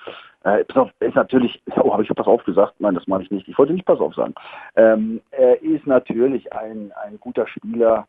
Äh, 0.43 0.63
pass 0.65 0.77
auf, 0.77 0.89
er 0.99 1.09
ist 1.09 1.15
natürlich, 1.15 1.61
oh, 1.75 1.93
habe 1.93 2.03
ich 2.03 2.09
pass 2.09 2.27
auf 2.27 2.43
gesagt? 2.43 2.73
Nein, 2.79 2.95
das 2.95 3.07
meine 3.07 3.23
ich 3.23 3.31
nicht. 3.31 3.47
Ich 3.47 3.57
wollte 3.57 3.73
nicht 3.73 3.85
pass 3.85 3.99
auf 3.99 4.15
sagen. 4.15 4.33
Ähm, 4.75 5.21
er 5.31 5.61
ist 5.61 5.85
natürlich 5.85 6.51
ein, 6.53 6.91
ein 7.03 7.19
guter 7.19 7.47
Spieler. 7.47 8.07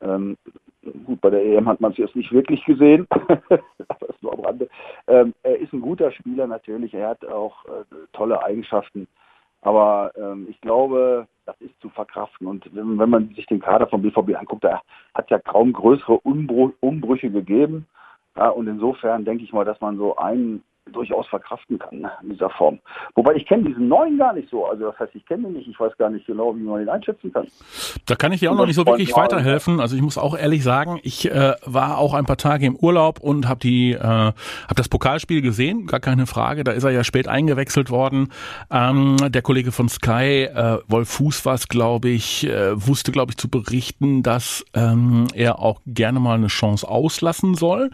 Ähm, 0.00 0.36
gut, 1.04 1.20
bei 1.20 1.30
der 1.30 1.44
EM 1.44 1.68
hat 1.68 1.80
man 1.80 1.92
es 1.92 1.98
jetzt 1.98 2.14
nicht 2.14 2.32
wirklich 2.32 2.64
gesehen, 2.64 3.08
das 3.48 4.22
nur 4.22 4.34
am 4.34 4.40
Rande. 4.40 4.68
Ähm, 5.08 5.34
er 5.42 5.58
ist 5.58 5.72
ein 5.72 5.80
guter 5.80 6.12
Spieler 6.12 6.46
natürlich. 6.46 6.94
Er 6.94 7.08
hat 7.08 7.24
auch 7.24 7.64
äh, 7.64 7.84
tolle 8.12 8.42
Eigenschaften. 8.44 9.08
Aber 9.62 10.12
ähm, 10.16 10.46
ich 10.48 10.60
glaube, 10.60 11.26
das 11.46 11.58
ist 11.60 11.80
zu 11.80 11.88
verkraften. 11.88 12.46
Und 12.46 12.68
wenn, 12.74 12.98
wenn, 12.98 13.10
man 13.10 13.28
sich 13.34 13.46
den 13.46 13.60
Kader 13.60 13.86
vom 13.86 14.02
BVB 14.02 14.36
anguckt, 14.36 14.64
da 14.64 14.82
hat 15.14 15.30
ja 15.30 15.38
kaum 15.38 15.72
größere 15.72 16.18
Umbrüche 16.18 17.30
gegeben. 17.30 17.86
Ja, 18.36 18.50
und 18.50 18.66
insofern 18.66 19.24
denke 19.24 19.44
ich 19.44 19.52
mal, 19.52 19.64
dass 19.64 19.80
man 19.80 19.96
so 19.96 20.16
einen 20.16 20.62
durchaus 20.92 21.26
verkraften 21.28 21.78
kann 21.78 22.06
in 22.22 22.30
dieser 22.30 22.50
Form. 22.50 22.78
Wobei 23.14 23.34
ich 23.34 23.46
kenne 23.46 23.64
diesen 23.64 23.88
neuen 23.88 24.18
gar 24.18 24.32
nicht 24.32 24.48
so. 24.50 24.66
Also 24.66 24.90
das 24.90 24.98
heißt, 24.98 25.14
ich 25.14 25.26
kenne 25.26 25.48
ihn 25.48 25.54
nicht. 25.54 25.68
Ich 25.68 25.78
weiß 25.78 25.96
gar 25.98 26.10
nicht 26.10 26.26
genau, 26.26 26.54
wie 26.56 26.60
man 26.60 26.82
ihn 26.82 26.88
einschätzen 26.88 27.32
kann. 27.32 27.46
Da 28.06 28.14
kann 28.14 28.32
ich 28.32 28.40
dir 28.40 28.52
auch 28.52 28.56
noch 28.56 28.66
nicht 28.66 28.76
so 28.76 28.86
wirklich 28.86 29.14
weiterhelfen. 29.16 29.80
Also 29.80 29.96
ich 29.96 30.02
muss 30.02 30.18
auch 30.18 30.36
ehrlich 30.36 30.62
sagen, 30.62 31.00
ich 31.02 31.30
äh, 31.30 31.54
war 31.64 31.98
auch 31.98 32.14
ein 32.14 32.24
paar 32.24 32.36
Tage 32.36 32.66
im 32.66 32.76
Urlaub 32.76 33.20
und 33.20 33.48
habe 33.48 33.60
die, 33.60 33.92
äh, 33.92 33.98
habe 34.00 34.34
das 34.76 34.88
Pokalspiel 34.88 35.42
gesehen. 35.42 35.86
Gar 35.86 36.00
keine 36.00 36.26
Frage. 36.26 36.64
Da 36.64 36.72
ist 36.72 36.84
er 36.84 36.90
ja 36.90 37.04
spät 37.04 37.28
eingewechselt 37.28 37.90
worden. 37.90 38.28
Ähm, 38.70 39.16
der 39.28 39.42
Kollege 39.42 39.72
von 39.72 39.88
Sky, 39.88 40.44
äh, 40.44 40.78
Wolf 40.86 41.08
Fuß 41.08 41.44
war 41.44 41.54
es, 41.54 41.68
glaube 41.68 42.08
ich, 42.08 42.46
äh, 42.46 42.74
wusste, 42.74 43.12
glaube 43.12 43.32
ich, 43.32 43.36
zu 43.36 43.48
berichten, 43.48 44.22
dass 44.22 44.64
ähm, 44.74 45.26
er 45.34 45.58
auch 45.58 45.80
gerne 45.86 46.20
mal 46.20 46.34
eine 46.34 46.48
Chance 46.48 46.88
auslassen 46.88 47.54
soll. 47.54 47.90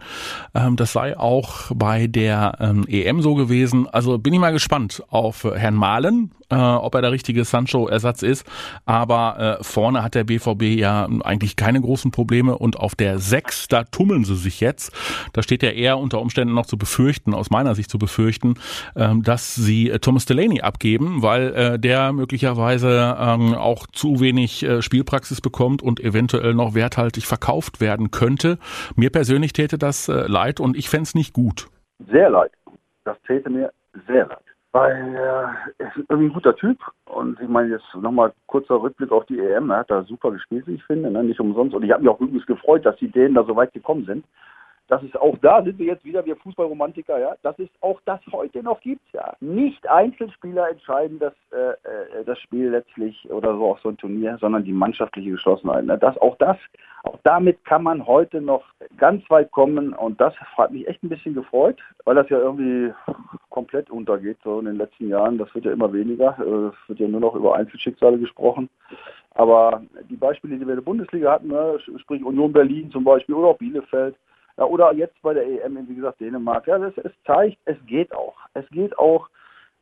Ähm, 0.54 0.76
das 0.76 0.92
sei 0.92 1.16
auch 1.16 1.70
bei 1.74 2.06
der 2.06 2.56
ähm, 2.60 2.81
EM 2.88 3.22
so 3.22 3.34
gewesen. 3.34 3.88
Also 3.88 4.18
bin 4.18 4.32
ich 4.32 4.40
mal 4.40 4.52
gespannt 4.52 5.02
auf 5.08 5.44
äh, 5.44 5.58
Herrn 5.58 5.74
Mahlen, 5.74 6.32
äh, 6.50 6.56
ob 6.56 6.94
er 6.94 7.02
der 7.02 7.12
richtige 7.12 7.44
Sancho-Ersatz 7.44 8.22
ist. 8.22 8.46
Aber 8.84 9.58
äh, 9.60 9.64
vorne 9.64 10.02
hat 10.02 10.14
der 10.14 10.24
BVB 10.24 10.62
ja 10.78 11.08
eigentlich 11.24 11.56
keine 11.56 11.80
großen 11.80 12.10
Probleme 12.10 12.58
und 12.58 12.78
auf 12.78 12.94
der 12.94 13.18
6, 13.18 13.68
da 13.68 13.84
tummeln 13.84 14.24
sie 14.24 14.36
sich 14.36 14.60
jetzt. 14.60 14.92
Da 15.32 15.42
steht 15.42 15.62
ja 15.62 15.70
eher 15.70 15.98
unter 15.98 16.20
Umständen 16.20 16.54
noch 16.54 16.66
zu 16.66 16.76
befürchten, 16.76 17.34
aus 17.34 17.50
meiner 17.50 17.74
Sicht 17.74 17.90
zu 17.90 17.98
befürchten, 17.98 18.54
ähm, 18.96 19.22
dass 19.22 19.54
sie 19.54 19.90
äh, 19.90 19.98
Thomas 19.98 20.26
Delaney 20.26 20.60
abgeben, 20.60 21.22
weil 21.22 21.54
äh, 21.54 21.78
der 21.78 22.12
möglicherweise 22.12 23.16
ähm, 23.18 23.54
auch 23.54 23.86
zu 23.86 24.20
wenig 24.20 24.62
äh, 24.62 24.82
Spielpraxis 24.82 25.40
bekommt 25.40 25.82
und 25.82 26.00
eventuell 26.00 26.54
noch 26.54 26.74
werthaltig 26.74 27.26
verkauft 27.26 27.80
werden 27.80 28.10
könnte. 28.10 28.58
Mir 28.94 29.10
persönlich 29.10 29.52
täte 29.52 29.78
das 29.78 30.08
äh, 30.08 30.26
leid 30.26 30.60
und 30.60 30.76
ich 30.76 30.88
fände 30.88 31.04
es 31.04 31.14
nicht 31.14 31.32
gut. 31.32 31.68
Sehr 32.10 32.30
leid. 32.30 32.52
Das 33.04 33.20
täte 33.22 33.50
mir 33.50 33.72
sehr 34.06 34.26
leid. 34.26 34.38
Weil 34.72 35.14
er 35.14 35.54
ist 35.78 35.96
irgendwie 36.08 36.30
ein 36.30 36.32
guter 36.32 36.56
Typ. 36.56 36.78
Und 37.04 37.38
ich 37.40 37.48
meine, 37.48 37.70
jetzt 37.70 37.84
nochmal 37.94 38.32
kurzer 38.46 38.80
Rückblick 38.80 39.12
auf 39.12 39.26
die 39.26 39.38
EM. 39.38 39.70
Er 39.70 39.78
hat 39.78 39.90
da 39.90 40.02
super 40.04 40.30
gespielt, 40.30 40.66
wie 40.66 40.74
ich 40.74 40.84
finde, 40.84 41.10
ne? 41.10 41.22
nicht 41.22 41.40
umsonst. 41.40 41.74
Und 41.74 41.82
ich 41.82 41.90
habe 41.90 42.02
mich 42.02 42.10
auch 42.10 42.20
übrigens 42.20 42.46
gefreut, 42.46 42.86
dass 42.86 42.96
die 42.96 43.10
Dänen 43.10 43.34
da 43.34 43.44
so 43.44 43.54
weit 43.54 43.72
gekommen 43.72 44.06
sind 44.06 44.24
dass 44.88 45.02
es 45.02 45.14
auch 45.16 45.36
da 45.38 45.62
sind 45.62 45.78
wir 45.78 45.86
jetzt 45.86 46.04
wieder, 46.04 46.24
wir 46.24 46.36
Fußballromantiker, 46.36 47.18
ja, 47.18 47.36
dass 47.42 47.58
es 47.58 47.68
auch 47.80 48.00
das 48.04 48.20
heute 48.30 48.62
noch 48.62 48.80
gibt, 48.80 49.12
ja. 49.12 49.34
Nicht 49.40 49.88
Einzelspieler 49.88 50.70
entscheiden 50.70 51.18
das, 51.18 51.34
äh, 51.52 52.18
äh, 52.18 52.24
das 52.24 52.38
Spiel 52.40 52.70
letztlich 52.70 53.30
oder 53.30 53.54
so 53.54 53.70
auch 53.70 53.78
so 53.78 53.88
ein 53.90 53.96
Turnier, 53.96 54.36
sondern 54.40 54.64
die 54.64 54.72
mannschaftliche 54.72 55.30
Geschlossenheit. 55.30 55.84
Ne? 55.84 55.98
Das, 55.98 56.18
auch 56.18 56.36
das, 56.36 56.56
auch 57.04 57.18
damit 57.22 57.64
kann 57.64 57.82
man 57.82 58.06
heute 58.06 58.40
noch 58.40 58.64
ganz 58.98 59.28
weit 59.30 59.50
kommen 59.52 59.92
und 59.92 60.20
das 60.20 60.34
hat 60.56 60.72
mich 60.72 60.86
echt 60.86 61.02
ein 61.02 61.08
bisschen 61.08 61.34
gefreut, 61.34 61.80
weil 62.04 62.16
das 62.16 62.28
ja 62.28 62.38
irgendwie 62.38 62.92
komplett 63.50 63.90
untergeht 63.90 64.38
so 64.44 64.58
in 64.58 64.66
den 64.66 64.76
letzten 64.76 65.08
Jahren. 65.08 65.38
Das 65.38 65.54
wird 65.54 65.64
ja 65.64 65.72
immer 65.72 65.92
weniger, 65.92 66.36
äh, 66.38 66.68
es 66.68 66.88
wird 66.88 67.00
ja 67.00 67.08
nur 67.08 67.20
noch 67.20 67.34
über 67.34 67.54
Einzelschicksale 67.54 68.18
gesprochen. 68.18 68.68
Aber 69.34 69.82
die 70.10 70.16
Beispiele, 70.16 70.58
die 70.58 70.66
wir 70.66 70.74
in 70.74 70.80
der 70.80 70.84
Bundesliga 70.84 71.32
hatten, 71.32 71.48
ne, 71.48 71.78
sprich 71.96 72.22
Union 72.22 72.52
Berlin 72.52 72.90
zum 72.90 73.04
Beispiel 73.04 73.34
oder 73.34 73.48
auch 73.48 73.58
Bielefeld, 73.58 74.16
ja, 74.56 74.64
oder 74.64 74.92
jetzt 74.92 75.20
bei 75.22 75.34
der 75.34 75.46
EM, 75.46 75.88
wie 75.88 75.94
gesagt, 75.94 76.20
Dänemark. 76.20 76.66
Ja, 76.66 76.78
das, 76.78 76.96
es 76.98 77.12
zeigt, 77.26 77.58
es 77.64 77.76
geht 77.86 78.14
auch. 78.14 78.36
Es 78.54 78.68
geht 78.70 78.96
auch, 78.98 79.28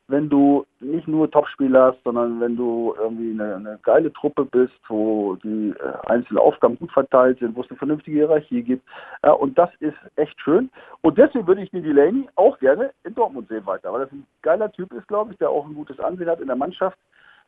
wenn 0.07 0.29
du 0.29 0.65
nicht 0.79 1.07
nur 1.07 1.31
Topspieler 1.31 1.93
hast, 1.93 2.03
sondern 2.03 2.39
wenn 2.41 2.57
du 2.57 2.93
irgendwie 2.97 3.31
eine, 3.31 3.55
eine 3.55 3.79
geile 3.83 4.11
Truppe 4.11 4.45
bist, 4.45 4.73
wo 4.87 5.35
die 5.35 5.69
äh, 5.69 6.07
einzelnen 6.07 6.39
Aufgaben 6.39 6.77
gut 6.77 6.91
verteilt 6.91 7.39
sind, 7.39 7.55
wo 7.55 7.61
es 7.61 7.69
eine 7.69 7.77
vernünftige 7.77 8.17
Hierarchie 8.17 8.61
gibt. 8.61 8.83
Ja, 9.23 9.31
und 9.31 9.57
das 9.57 9.69
ist 9.79 9.97
echt 10.17 10.39
schön. 10.41 10.69
Und 11.01 11.17
deswegen 11.17 11.47
würde 11.47 11.61
ich 11.61 11.71
den 11.71 11.83
Delaney 11.83 12.27
auch 12.35 12.59
gerne 12.59 12.91
in 13.03 13.15
Dortmund 13.15 13.47
sehen 13.47 13.65
weiter, 13.65 13.91
weil 13.93 14.01
das 14.01 14.11
ein 14.11 14.25
geiler 14.41 14.71
Typ 14.71 14.91
ist, 14.93 15.07
glaube 15.07 15.31
ich, 15.31 15.37
der 15.37 15.49
auch 15.49 15.65
ein 15.65 15.75
gutes 15.75 15.99
Ansehen 15.99 16.29
hat 16.29 16.41
in 16.41 16.47
der 16.47 16.55
Mannschaft. 16.57 16.97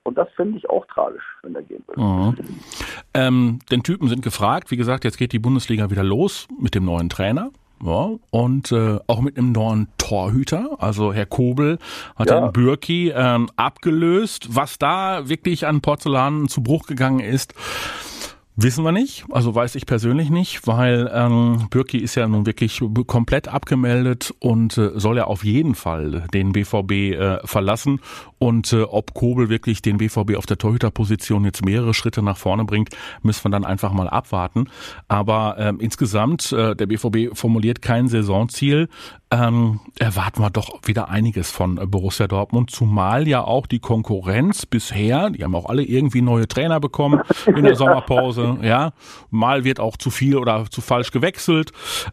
Und 0.03 0.17
das 0.17 0.27
finde 0.35 0.57
ich 0.57 0.69
auch 0.69 0.85
tragisch, 0.87 1.23
wenn 1.43 1.55
er 1.55 1.63
gehen 1.63 1.83
würde. 1.87 2.01
Mhm. 2.01 2.59
Ähm, 3.13 3.59
den 3.71 3.83
Typen 3.83 4.09
sind 4.09 4.21
gefragt. 4.21 4.69
Wie 4.69 4.77
gesagt, 4.77 5.05
jetzt 5.05 5.17
geht 5.17 5.31
die 5.31 5.39
Bundesliga 5.39 5.89
wieder 5.89 6.03
los 6.03 6.47
mit 6.59 6.75
dem 6.75 6.85
neuen 6.85 7.09
Trainer. 7.09 7.51
Ja, 7.83 8.11
und 8.29 8.71
äh, 8.71 8.99
auch 9.07 9.19
mit 9.19 9.37
einem 9.37 9.51
neuen 9.51 9.87
Torhüter. 9.97 10.77
Also 10.79 11.11
Herr 11.11 11.25
Kobel 11.25 11.79
hat 12.15 12.29
ja. 12.29 12.39
Herrn 12.39 12.53
Bürki 12.53 13.11
ähm, 13.13 13.49
abgelöst. 13.57 14.55
Was 14.55 14.77
da 14.77 15.27
wirklich 15.27 15.67
an 15.67 15.81
Porzellan 15.81 16.47
zu 16.47 16.63
Bruch 16.63 16.85
gegangen 16.85 17.19
ist, 17.19 17.53
Wissen 18.55 18.83
wir 18.85 18.91
nicht, 18.91 19.25
also 19.31 19.55
weiß 19.55 19.73
ich 19.73 19.87
persönlich 19.87 20.29
nicht, 20.29 20.67
weil 20.67 21.09
ähm, 21.11 21.69
Bürki 21.71 21.97
ist 21.97 22.13
ja 22.13 22.27
nun 22.27 22.45
wirklich 22.45 22.79
komplett 23.07 23.47
abgemeldet 23.47 24.31
und 24.37 24.77
äh, 24.77 24.91
soll 24.93 25.17
ja 25.17 25.23
auf 25.23 25.43
jeden 25.43 25.73
Fall 25.73 26.27
den 26.35 26.51
BVB 26.51 26.91
äh, 26.91 27.47
verlassen. 27.47 27.99
Und 28.37 28.71
äh, 28.71 28.83
ob 28.83 29.15
Kobel 29.15 29.49
wirklich 29.49 29.81
den 29.81 29.97
BVB 29.97 30.35
auf 30.35 30.45
der 30.45 30.59
Torhüterposition 30.59 31.45
jetzt 31.45 31.65
mehrere 31.65 31.95
Schritte 31.95 32.21
nach 32.21 32.37
vorne 32.37 32.63
bringt, 32.65 32.89
müssen 33.23 33.45
wir 33.45 33.49
dann 33.49 33.65
einfach 33.65 33.91
mal 33.91 34.07
abwarten. 34.07 34.65
Aber 35.07 35.55
ähm, 35.57 35.79
insgesamt, 35.79 36.51
äh, 36.51 36.75
der 36.75 36.85
BVB 36.85 37.35
formuliert 37.35 37.81
kein 37.81 38.07
Saisonziel. 38.07 38.87
Ähm, 39.33 39.79
erwarten 39.97 40.41
wir 40.41 40.51
doch 40.51 40.81
wieder 40.85 41.09
einiges 41.09 41.49
von 41.49 41.79
äh, 41.79 41.87
Borussia 41.87 42.27
Dortmund, 42.27 42.69
zumal 42.69 43.27
ja 43.27 43.43
auch 43.43 43.65
die 43.65 43.79
Konkurrenz 43.79 44.67
bisher, 44.67 45.31
die 45.31 45.43
haben 45.43 45.55
auch 45.55 45.65
alle 45.65 45.81
irgendwie 45.81 46.21
neue 46.21 46.47
Trainer 46.47 46.79
bekommen 46.79 47.21
in 47.47 47.63
der 47.63 47.75
Sommerpause 47.75 48.59
ja. 48.61 48.91
Mal 49.31 49.63
wird 49.63 49.79
auch 49.79 49.97
zu 49.97 50.11
viel 50.11 50.37
oder 50.37 50.69
zu 50.69 50.81
falsch 50.81 51.09
gewechselt. 51.09 51.71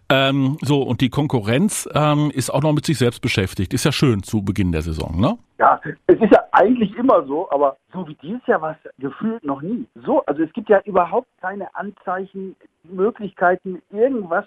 Ähm, 0.08 0.56
so, 0.62 0.82
und 0.82 1.02
die 1.02 1.10
Konkurrenz 1.10 1.86
ähm, 1.92 2.30
ist 2.30 2.48
auch 2.48 2.62
noch 2.62 2.72
mit 2.72 2.86
sich 2.86 2.96
selbst 2.96 3.20
beschäftigt. 3.20 3.74
Ist 3.74 3.84
ja 3.84 3.92
schön 3.92 4.22
zu 4.22 4.42
Beginn 4.42 4.72
der 4.72 4.80
Saison, 4.80 5.20
ne? 5.20 5.36
Ja, 5.60 5.78
es 6.06 6.18
ist 6.18 6.32
ja 6.32 6.42
eigentlich 6.52 6.96
immer 6.96 7.22
so, 7.26 7.50
aber 7.50 7.76
so 7.92 8.08
wie 8.08 8.14
dieses 8.14 8.46
Jahr 8.46 8.62
war 8.62 8.78
es 8.82 8.90
gefühlt 8.98 9.44
noch 9.44 9.60
nie. 9.60 9.86
So, 9.94 10.24
also 10.24 10.42
es 10.42 10.50
gibt 10.54 10.70
ja 10.70 10.80
überhaupt 10.86 11.28
keine 11.42 11.74
Anzeichen, 11.74 12.56
Möglichkeiten, 12.84 13.82
irgendwas 13.90 14.46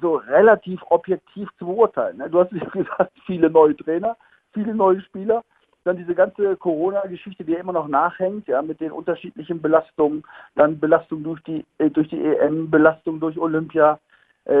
so 0.00 0.16
relativ 0.16 0.80
objektiv 0.88 1.50
zu 1.58 1.66
beurteilen. 1.66 2.16
Ne? 2.16 2.30
Du 2.30 2.40
hast 2.40 2.52
ja 2.52 2.64
gesagt, 2.70 3.12
viele 3.26 3.50
neue 3.50 3.76
Trainer, 3.76 4.16
viele 4.54 4.74
neue 4.74 5.02
Spieler 5.02 5.44
dann 5.84 5.96
diese 5.98 6.14
ganze 6.14 6.56
Corona-Geschichte, 6.56 7.44
die 7.44 7.52
ja 7.52 7.60
immer 7.60 7.72
noch 7.72 7.86
nachhängt, 7.86 8.48
ja, 8.48 8.60
mit 8.60 8.80
den 8.80 8.90
unterschiedlichen 8.90 9.62
Belastungen, 9.62 10.24
dann 10.56 10.80
Belastung 10.80 11.22
durch 11.22 11.40
die 11.44 11.64
äh, 11.78 11.90
durch 11.90 12.08
die 12.08 12.20
EM, 12.20 12.70
Belastung 12.70 13.20
durch 13.20 13.38
Olympia, 13.38 14.00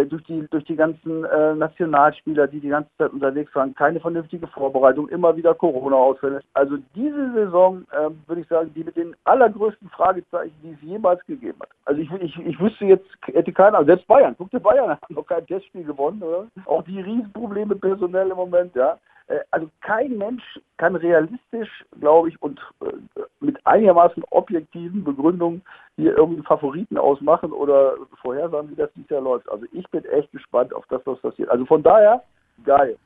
durch 0.06 0.22
die 0.24 0.46
durch 0.50 0.64
die 0.64 0.76
ganzen 0.76 1.24
äh, 1.24 1.54
Nationalspieler, 1.54 2.48
die 2.48 2.60
die 2.60 2.68
ganze 2.68 2.90
Zeit 2.98 3.12
unterwegs 3.12 3.54
waren, 3.54 3.74
keine 3.74 4.00
vernünftige 4.00 4.46
Vorbereitung, 4.48 5.08
immer 5.08 5.36
wieder 5.36 5.54
Corona-Ausfälle. 5.54 6.40
Also 6.54 6.78
diese 6.94 7.32
Saison, 7.32 7.86
äh, 7.92 8.10
würde 8.26 8.42
ich 8.42 8.48
sagen, 8.48 8.72
die 8.74 8.84
mit 8.84 8.96
den 8.96 9.14
allergrößten 9.24 9.88
Fragezeichen, 9.90 10.54
die 10.62 10.72
es 10.72 10.82
jemals 10.82 11.24
gegeben 11.26 11.58
hat. 11.60 11.68
Also 11.84 12.00
ich, 12.00 12.10
ich, 12.20 12.36
ich 12.38 12.60
wüsste 12.60 12.84
jetzt, 12.86 13.06
hätte 13.26 13.52
keiner, 13.52 13.84
selbst 13.84 14.06
Bayern, 14.06 14.34
guck 14.36 14.50
dir 14.50 14.60
Bayern, 14.60 14.90
haben 14.90 15.14
noch 15.14 15.26
kein 15.26 15.46
Testspiel 15.46 15.84
gewonnen, 15.84 16.22
oder? 16.22 16.46
Auch 16.64 16.82
die 16.82 17.00
Riesenprobleme 17.00 17.76
personell 17.76 18.30
im 18.30 18.36
Moment, 18.36 18.74
ja. 18.74 18.98
Äh, 19.28 19.40
also 19.50 19.68
kein 19.80 20.16
Mensch 20.18 20.42
kann 20.76 20.96
realistisch, 20.96 21.84
glaube 22.00 22.28
ich, 22.28 22.40
und 22.42 22.60
äh, 22.80 22.92
mit 23.40 23.64
einigermaßen 23.66 24.22
objektiven 24.30 25.04
Begründungen 25.04 25.62
hier 25.96 26.16
irgendwie 26.16 26.42
Favoriten 26.42 26.98
ausmachen 26.98 27.52
oder 27.52 27.96
vorhersagen, 28.22 28.70
wie 28.70 28.76
das 28.76 28.92
dieses 28.94 29.10
Jahr 29.10 29.22
läuft. 29.22 29.48
Also 29.48 29.66
ich 29.72 29.88
bin 29.90 30.04
echt 30.06 30.30
gespannt 30.32 30.74
auf 30.74 30.84
das, 30.88 31.02
was 31.04 31.20
passiert. 31.20 31.48
Also 31.48 31.64
von 31.66 31.82
daher, 31.82 32.22
geil. 32.64 32.96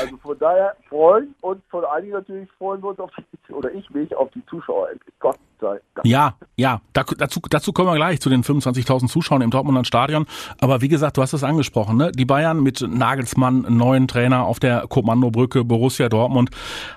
Also 0.00 0.16
von 0.18 0.38
daher 0.38 0.76
freuen 0.88 1.34
und 1.40 1.62
von 1.68 1.84
einigen 1.84 2.12
natürlich 2.12 2.50
freuen 2.52 2.82
wir 2.82 2.90
uns 2.90 3.00
auf 3.00 3.10
die, 3.16 3.52
oder 3.52 3.72
ich 3.72 3.88
mich 3.90 4.14
auf 4.14 4.30
die 4.30 4.44
Zuschauer. 4.46 4.90
Gott 5.18 5.38
sei 5.62 5.80
Dank. 5.94 6.06
Ja, 6.06 6.34
ja, 6.56 6.82
dazu, 6.92 7.40
dazu 7.48 7.72
kommen 7.72 7.88
wir 7.88 7.96
gleich 7.96 8.20
zu 8.20 8.28
den 8.28 8.42
25.000 8.44 9.08
Zuschauern 9.08 9.40
im 9.40 9.50
Dortmunder 9.50 9.84
Stadion. 9.84 10.26
Aber 10.60 10.82
wie 10.82 10.88
gesagt, 10.88 11.16
du 11.16 11.22
hast 11.22 11.32
es 11.32 11.44
angesprochen, 11.44 11.96
ne? 11.96 12.12
Die 12.12 12.26
Bayern 12.26 12.62
mit 12.62 12.82
Nagelsmann, 12.86 13.64
neuen 13.68 14.08
Trainer 14.08 14.44
auf 14.44 14.60
der 14.60 14.86
Kommandobrücke, 14.88 15.64
Borussia 15.64 16.08
Dortmund 16.08 16.50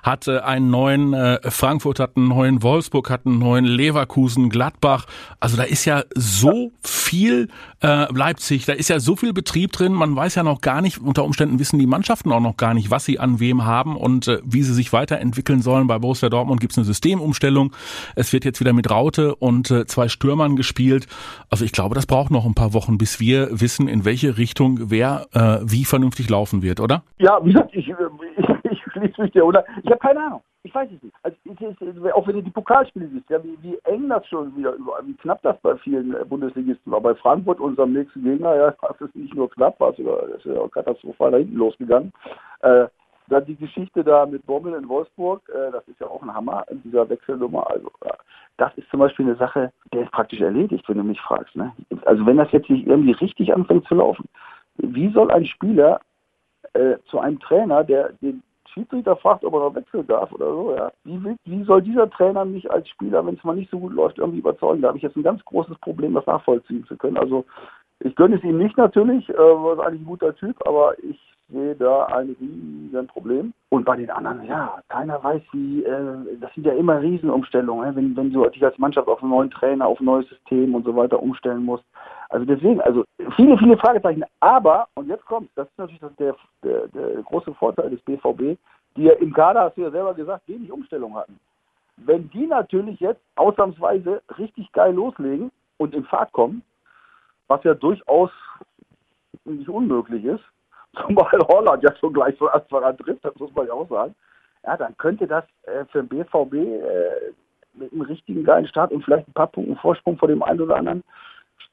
hat 0.03 0.27
äh, 0.27 0.39
einen 0.39 0.69
neuen, 0.69 1.13
äh, 1.13 1.39
Frankfurt 1.49 1.99
hat 1.99 2.17
einen 2.17 2.27
neuen, 2.27 2.63
Wolfsburg 2.63 3.09
hat 3.09 3.25
einen 3.25 3.39
neuen, 3.39 3.65
Leverkusen, 3.65 4.49
Gladbach. 4.49 5.05
Also 5.39 5.55
da 5.55 5.63
ist 5.63 5.85
ja 5.85 6.03
so 6.15 6.71
viel 6.83 7.49
äh, 7.81 8.11
Leipzig, 8.13 8.65
da 8.65 8.73
ist 8.73 8.89
ja 8.89 8.99
so 8.99 9.15
viel 9.15 9.31
Betrieb 9.31 9.71
drin. 9.71 9.93
Man 9.93 10.15
weiß 10.15 10.35
ja 10.35 10.43
noch 10.43 10.61
gar 10.61 10.81
nicht, 10.81 10.97
unter 10.97 11.23
Umständen 11.23 11.59
wissen 11.59 11.79
die 11.79 11.85
Mannschaften 11.85 12.31
auch 12.31 12.39
noch 12.39 12.57
gar 12.57 12.73
nicht, 12.73 12.89
was 12.91 13.05
sie 13.05 13.19
an 13.19 13.39
wem 13.39 13.63
haben 13.63 13.95
und 13.95 14.27
äh, 14.27 14.39
wie 14.43 14.63
sie 14.63 14.73
sich 14.73 14.91
weiterentwickeln 14.91 15.61
sollen. 15.61 15.87
Bei 15.87 15.99
Borussia 15.99 16.29
Dortmund 16.29 16.59
gibt 16.61 16.73
es 16.73 16.77
eine 16.77 16.85
Systemumstellung. 16.85 17.71
Es 18.15 18.33
wird 18.33 18.43
jetzt 18.43 18.54
wieder 18.59 18.73
mit 18.73 18.89
Raute 18.89 19.35
und 19.35 19.71
äh, 19.71 19.85
zwei 19.85 20.07
Stürmern 20.07 20.55
gespielt. 20.55 21.07
Also 21.49 21.65
ich 21.65 21.71
glaube, 21.71 21.95
das 21.95 22.05
braucht 22.05 22.31
noch 22.31 22.45
ein 22.45 22.55
paar 22.55 22.73
Wochen, 22.73 22.97
bis 22.97 23.19
wir 23.19 23.49
wissen, 23.51 23.87
in 23.87 24.05
welche 24.05 24.37
Richtung 24.37 24.79
wer 24.89 25.25
äh, 25.33 25.59
wie 25.63 25.85
vernünftig 25.85 26.29
laufen 26.29 26.61
wird, 26.61 26.79
oder? 26.79 27.03
Ja, 27.17 27.39
wie 27.43 27.53
gesagt, 27.53 27.71
ich, 27.73 27.87
ich, 27.87 27.95
ich 28.71 28.81
schließe 28.91 29.21
mich 29.21 29.31
dir, 29.31 29.45
oder? 29.45 29.63
Ich 29.83 29.89
habe 29.89 29.99
keine 29.99 30.19
Ahnung. 30.19 30.41
Ich 30.65 30.73
weiß 30.73 30.89
es 30.95 31.03
nicht. 31.03 31.15
Also, 31.21 31.37
ist, 31.45 32.13
auch 32.13 32.27
wenn 32.27 32.37
du 32.37 32.41
die 32.41 32.49
Pokalspiele 32.49 33.07
siehst, 33.09 33.29
ja, 33.29 33.41
wie, 33.43 33.55
wie 33.61 33.77
eng 33.83 34.09
das 34.09 34.25
schon 34.25 34.55
wieder, 34.57 34.73
wie 35.03 35.13
knapp 35.13 35.39
das 35.43 35.55
bei 35.61 35.77
vielen 35.77 36.15
äh, 36.15 36.25
Bundesligisten 36.25 36.91
war. 36.91 37.01
Bei 37.01 37.13
Frankfurt, 37.13 37.59
unserem 37.59 37.93
nächsten 37.93 38.23
Gegner, 38.23 38.55
ja, 38.55 38.75
das 38.81 38.99
ist 39.01 39.15
nicht 39.15 39.35
nur 39.35 39.47
knapp, 39.51 39.79
war 39.79 39.91
das 39.91 39.99
ist 40.39 40.45
ja 40.45 40.67
katastrophal 40.69 41.31
da 41.31 41.37
hinten 41.37 41.55
losgegangen. 41.55 42.11
Äh, 42.61 42.85
dann 43.27 43.45
die 43.45 43.55
Geschichte 43.55 44.03
da 44.03 44.25
mit 44.25 44.45
Bommel 44.45 44.73
in 44.73 44.87
Wolfsburg, 44.87 45.41
äh, 45.49 45.71
das 45.71 45.87
ist 45.87 45.99
ja 45.99 46.07
auch 46.07 46.21
ein 46.21 46.33
Hammer 46.33 46.65
in 46.69 46.81
dieser 46.83 47.09
Wechselnummer. 47.09 47.69
Also 47.69 47.87
äh, 48.01 48.13
das 48.57 48.75
ist 48.77 48.89
zum 48.89 48.99
Beispiel 48.99 49.25
eine 49.25 49.35
Sache, 49.35 49.71
der 49.93 50.03
ist 50.03 50.11
praktisch 50.11 50.41
erledigt, 50.41 50.87
wenn 50.87 50.97
du 50.97 51.03
mich 51.03 51.19
fragst. 51.21 51.55
Ne? 51.55 51.71
Also 52.05 52.25
wenn 52.25 52.37
das 52.37 52.51
jetzt 52.51 52.69
nicht 52.69 52.87
irgendwie 52.87 53.11
richtig 53.11 53.53
anfängt 53.53 53.87
zu 53.87 53.95
laufen, 53.95 54.25
wie 54.77 55.11
soll 55.11 55.31
ein 55.31 55.45
Spieler 55.45 55.99
äh, 56.73 56.97
zu 57.09 57.19
einem 57.19 57.39
Trainer, 57.39 57.83
der 57.83 58.11
den 58.21 58.43
Schiedsrichter 58.73 59.15
fragt, 59.15 59.45
ob 59.45 59.53
er 59.53 59.59
noch 59.59 59.75
wechseln 59.75 60.05
darf 60.05 60.31
oder 60.33 60.47
so, 60.51 60.75
ja. 60.75 60.91
Wie, 61.05 61.37
wie 61.45 61.63
soll 61.63 61.81
dieser 61.81 62.09
Trainer 62.09 62.43
mich 62.43 62.69
als 62.69 62.89
Spieler, 62.89 63.25
wenn 63.25 63.35
es 63.35 63.43
mal 63.43 63.55
nicht 63.55 63.71
so 63.71 63.79
gut 63.79 63.93
läuft, 63.93 64.17
irgendwie 64.17 64.39
überzeugen? 64.39 64.81
Da 64.81 64.89
habe 64.89 64.97
ich 64.97 65.03
jetzt 65.03 65.15
ein 65.15 65.23
ganz 65.23 65.43
großes 65.45 65.77
Problem, 65.79 66.13
das 66.13 66.25
nachvollziehen 66.25 66.85
zu 66.85 66.97
können. 66.97 67.17
Also 67.17 67.45
ich 67.99 68.13
gönne 68.15 68.35
es 68.35 68.43
ihm 68.43 68.57
nicht 68.57 68.77
natürlich, 68.77 69.29
äh, 69.29 69.31
ist 69.31 69.79
eigentlich 69.79 70.01
ein 70.01 70.05
guter 70.05 70.35
Typ, 70.35 70.55
aber 70.67 70.93
ich 71.01 71.19
sehe 71.49 71.75
da 71.75 72.05
ein 72.05 72.35
riesen 72.39 73.07
Problem. 73.07 73.53
Und 73.69 73.85
bei 73.85 73.95
den 73.95 74.09
anderen, 74.09 74.45
ja, 74.45 74.79
keiner 74.89 75.23
weiß, 75.23 75.41
wie, 75.51 75.83
äh, 75.83 76.39
das 76.39 76.53
sind 76.53 76.65
ja 76.65 76.73
immer 76.73 77.01
Riesenumstellungen, 77.01 77.89
ne? 77.89 77.95
wenn, 77.95 78.15
wenn 78.15 78.31
du 78.31 78.47
dich 78.49 78.63
als 78.63 78.77
Mannschaft 78.77 79.07
auf 79.07 79.21
einen 79.21 79.31
neuen 79.31 79.51
Trainer, 79.51 79.85
auf 79.85 79.99
ein 79.99 80.05
neues 80.05 80.27
System 80.29 80.73
und 80.75 80.85
so 80.85 80.95
weiter 80.95 81.21
umstellen 81.21 81.63
musst. 81.63 81.83
Also 82.29 82.45
deswegen, 82.45 82.81
also 82.81 83.03
viele, 83.35 83.57
viele 83.57 83.77
Fragezeichen. 83.77 84.23
Aber, 84.39 84.87
und 84.95 85.07
jetzt 85.07 85.25
kommt, 85.25 85.49
das 85.55 85.67
ist 85.67 85.77
natürlich 85.77 86.01
der, 86.17 86.35
der, 86.63 86.87
der 86.87 87.23
große 87.23 87.53
Vorteil 87.53 87.89
des 87.89 88.01
BVB, 88.01 88.57
die 88.95 89.03
ja 89.03 89.13
im 89.13 89.33
Kader, 89.33 89.61
hast 89.63 89.77
du 89.77 89.81
ja 89.81 89.91
selber 89.91 90.13
gesagt, 90.13 90.47
wenig 90.47 90.71
Umstellung 90.71 91.15
hatten. 91.15 91.39
Wenn 91.97 92.29
die 92.29 92.47
natürlich 92.47 92.99
jetzt 92.99 93.21
ausnahmsweise 93.35 94.21
richtig 94.37 94.71
geil 94.73 94.93
loslegen 94.93 95.51
und 95.77 95.93
in 95.93 96.03
Fahrt 96.05 96.31
kommen, 96.33 96.63
was 97.47 97.63
ja 97.63 97.73
durchaus 97.73 98.31
nicht 99.45 99.69
unmöglich 99.69 100.25
ist, 100.25 100.43
zumal 100.95 101.39
Holland 101.47 101.83
ja 101.83 101.95
schon 101.97 102.13
gleich 102.13 102.37
von 102.37 102.49
Anfang 102.49 102.83
an 102.83 102.97
trifft, 102.97 103.25
das 103.25 103.35
muss 103.35 103.53
man 103.53 103.67
ja 103.67 103.73
auch 103.73 103.89
sagen, 103.89 104.15
ja, 104.63 104.77
dann 104.77 104.97
könnte 104.97 105.27
das 105.27 105.43
äh, 105.63 105.85
für 105.91 106.03
den 106.03 106.07
BVB 106.07 106.53
äh, 106.53 107.33
mit 107.73 107.91
einem 107.91 108.01
richtigen 108.01 108.43
geilen 108.43 108.67
Start 108.67 108.91
und 108.91 109.03
vielleicht 109.03 109.27
ein 109.27 109.33
paar 109.33 109.47
Punkten 109.47 109.75
Vorsprung 109.77 110.17
vor 110.17 110.27
dem 110.27 110.41
einen 110.43 110.61
oder 110.61 110.77
anderen 110.77 111.03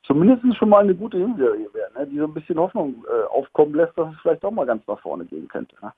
zumindest 0.05 0.57
schon 0.57 0.69
mal 0.69 0.81
eine 0.81 0.95
gute 0.95 1.19
Hinserie 1.19 1.69
wäre, 1.73 1.93
ne, 1.95 2.07
die 2.07 2.19
so 2.19 2.25
ein 2.25 2.35
bisschen 2.35 2.59
Hoffnung 2.59 3.05
äh, 3.09 3.26
aufkommen 3.26 3.75
lässt, 3.75 3.97
dass 3.97 4.12
es 4.12 4.21
vielleicht 4.21 4.45
doch 4.45 4.50
mal 4.50 4.67
ganz 4.67 4.87
nach 4.87 5.00
vorne 5.00 5.25
gehen 5.25 5.49
könnte. 5.49 5.75
Ne? 5.83 5.93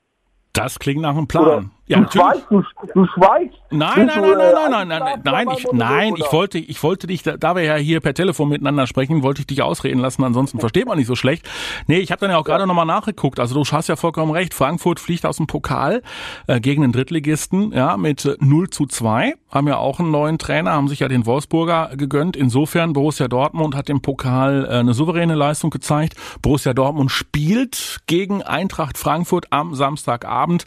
Das 0.54 0.78
klingt 0.78 1.02
nach 1.02 1.16
einem 1.16 1.26
Plan. 1.26 1.44
Oder 1.44 1.64
ja, 1.86 2.00
du 2.00 2.10
schweigst, 2.10 2.46
du, 2.48 2.62
du 2.94 3.06
schweigst. 3.08 3.58
Nein, 3.70 4.06
nein, 4.06 4.20
nein, 4.20 4.38
nein, 4.38 4.70
nein, 4.70 4.88
nein, 4.88 5.02
nein, 5.02 5.20
nein, 5.22 5.48
ich, 5.58 5.66
nein, 5.72 6.14
ich 6.16 6.32
wollte, 6.32 6.58
ich 6.58 6.82
wollte 6.82 7.06
dich, 7.06 7.22
da 7.24 7.54
wir 7.54 7.62
ja 7.62 7.74
hier 7.74 8.00
per 8.00 8.14
Telefon 8.14 8.48
miteinander 8.48 8.86
sprechen, 8.86 9.22
wollte 9.22 9.42
ich 9.42 9.46
dich 9.48 9.60
ausreden 9.60 9.98
lassen, 9.98 10.24
ansonsten 10.24 10.60
versteht 10.60 10.86
man 10.86 10.96
nicht 10.96 11.08
so 11.08 11.14
schlecht. 11.14 11.46
Nee, 11.86 11.98
ich 11.98 12.10
habe 12.10 12.20
dann 12.20 12.30
ja 12.30 12.38
auch 12.38 12.44
gerade 12.44 12.62
ja. 12.62 12.66
nochmal 12.66 12.86
nachgeguckt, 12.86 13.38
also 13.38 13.54
du 13.54 13.70
hast 13.70 13.88
ja 13.88 13.96
vollkommen 13.96 14.32
recht, 14.32 14.54
Frankfurt 14.54 14.98
fliegt 14.98 15.26
aus 15.26 15.36
dem 15.36 15.46
Pokal 15.46 16.02
äh, 16.46 16.58
gegen 16.58 16.80
den 16.80 16.92
Drittligisten, 16.92 17.72
ja, 17.72 17.98
mit 17.98 18.34
0 18.40 18.70
zu 18.70 18.86
2, 18.86 19.34
haben 19.50 19.68
ja 19.68 19.76
auch 19.76 20.00
einen 20.00 20.10
neuen 20.10 20.38
Trainer, 20.38 20.72
haben 20.72 20.88
sich 20.88 21.00
ja 21.00 21.08
den 21.08 21.26
Wolfsburger 21.26 21.90
gegönnt, 21.96 22.34
insofern 22.34 22.94
Borussia 22.94 23.28
Dortmund 23.28 23.74
hat 23.74 23.90
im 23.90 24.00
Pokal 24.00 24.64
äh, 24.64 24.78
eine 24.78 24.94
souveräne 24.94 25.34
Leistung 25.34 25.68
gezeigt, 25.68 26.14
Borussia 26.40 26.72
Dortmund 26.72 27.10
spielt 27.10 28.00
gegen 28.06 28.42
Eintracht 28.42 28.96
Frankfurt 28.96 29.48
am 29.50 29.74
Samstagabend 29.74 30.43
Abend 30.44 30.66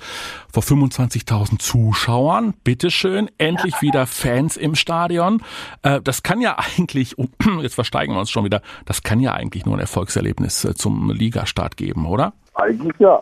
vor 0.51 0.63
25.000 0.63 1.59
Zuschauern. 1.59 2.55
Bitteschön, 2.63 3.29
endlich 3.37 3.79
wieder 3.81 4.07
Fans 4.07 4.57
im 4.57 4.73
Stadion. 4.73 5.43
Äh, 5.83 6.01
das 6.01 6.23
kann 6.23 6.41
ja 6.41 6.57
eigentlich, 6.57 7.15
jetzt 7.61 7.75
versteigen 7.75 8.13
wir 8.13 8.19
uns 8.19 8.31
schon 8.31 8.43
wieder, 8.43 8.61
das 8.85 9.03
kann 9.03 9.19
ja 9.19 9.33
eigentlich 9.33 9.67
nur 9.67 9.75
ein 9.75 9.79
Erfolgserlebnis 9.79 10.65
äh, 10.65 10.73
zum 10.73 11.11
Ligastart 11.11 11.77
geben, 11.77 12.07
oder? 12.07 12.33
Eigentlich 12.55 12.95
ja. 12.97 13.21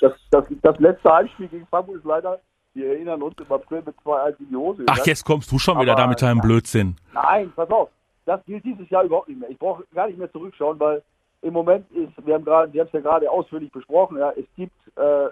das, 0.00 0.12
das, 0.30 0.44
das 0.62 0.78
letzte 0.78 1.12
Heimspiel 1.12 1.48
gegen 1.48 1.66
Frankfurt 1.66 1.96
ist 1.96 2.04
leider 2.04 2.38
wir 2.74 2.86
erinnern 2.86 3.20
uns 3.20 3.34
im 3.38 3.52
April 3.52 3.82
mit 3.84 3.94
zwei 4.02 4.16
alten 4.16 4.56
Hose. 4.56 4.84
Ach, 4.86 5.04
jetzt 5.04 5.26
kommst 5.26 5.52
du 5.52 5.58
schon 5.58 5.78
wieder 5.78 5.94
da 5.94 6.06
mit 6.06 6.22
deinem 6.22 6.40
Blödsinn. 6.40 6.96
Nein, 7.12 7.52
pass 7.54 7.68
auf. 7.70 7.90
Das 8.24 8.42
gilt 8.46 8.64
dieses 8.64 8.88
Jahr 8.88 9.04
überhaupt 9.04 9.28
nicht 9.28 9.40
mehr. 9.40 9.50
Ich 9.50 9.58
brauche 9.58 9.84
gar 9.94 10.06
nicht 10.06 10.18
mehr 10.18 10.32
zurückschauen, 10.32 10.80
weil 10.80 11.02
im 11.42 11.52
Moment 11.52 11.90
ist, 11.90 12.12
wir 12.24 12.34
haben 12.34 12.44
gerade, 12.44 12.70
Sie 12.70 12.80
haben 12.80 12.86
es 12.86 12.92
ja 12.92 13.00
gerade 13.00 13.30
ausführlich 13.30 13.70
besprochen, 13.72 14.18
ja, 14.18 14.30
es 14.30 14.46
gibt, 14.56 14.72
äh, 14.96 15.26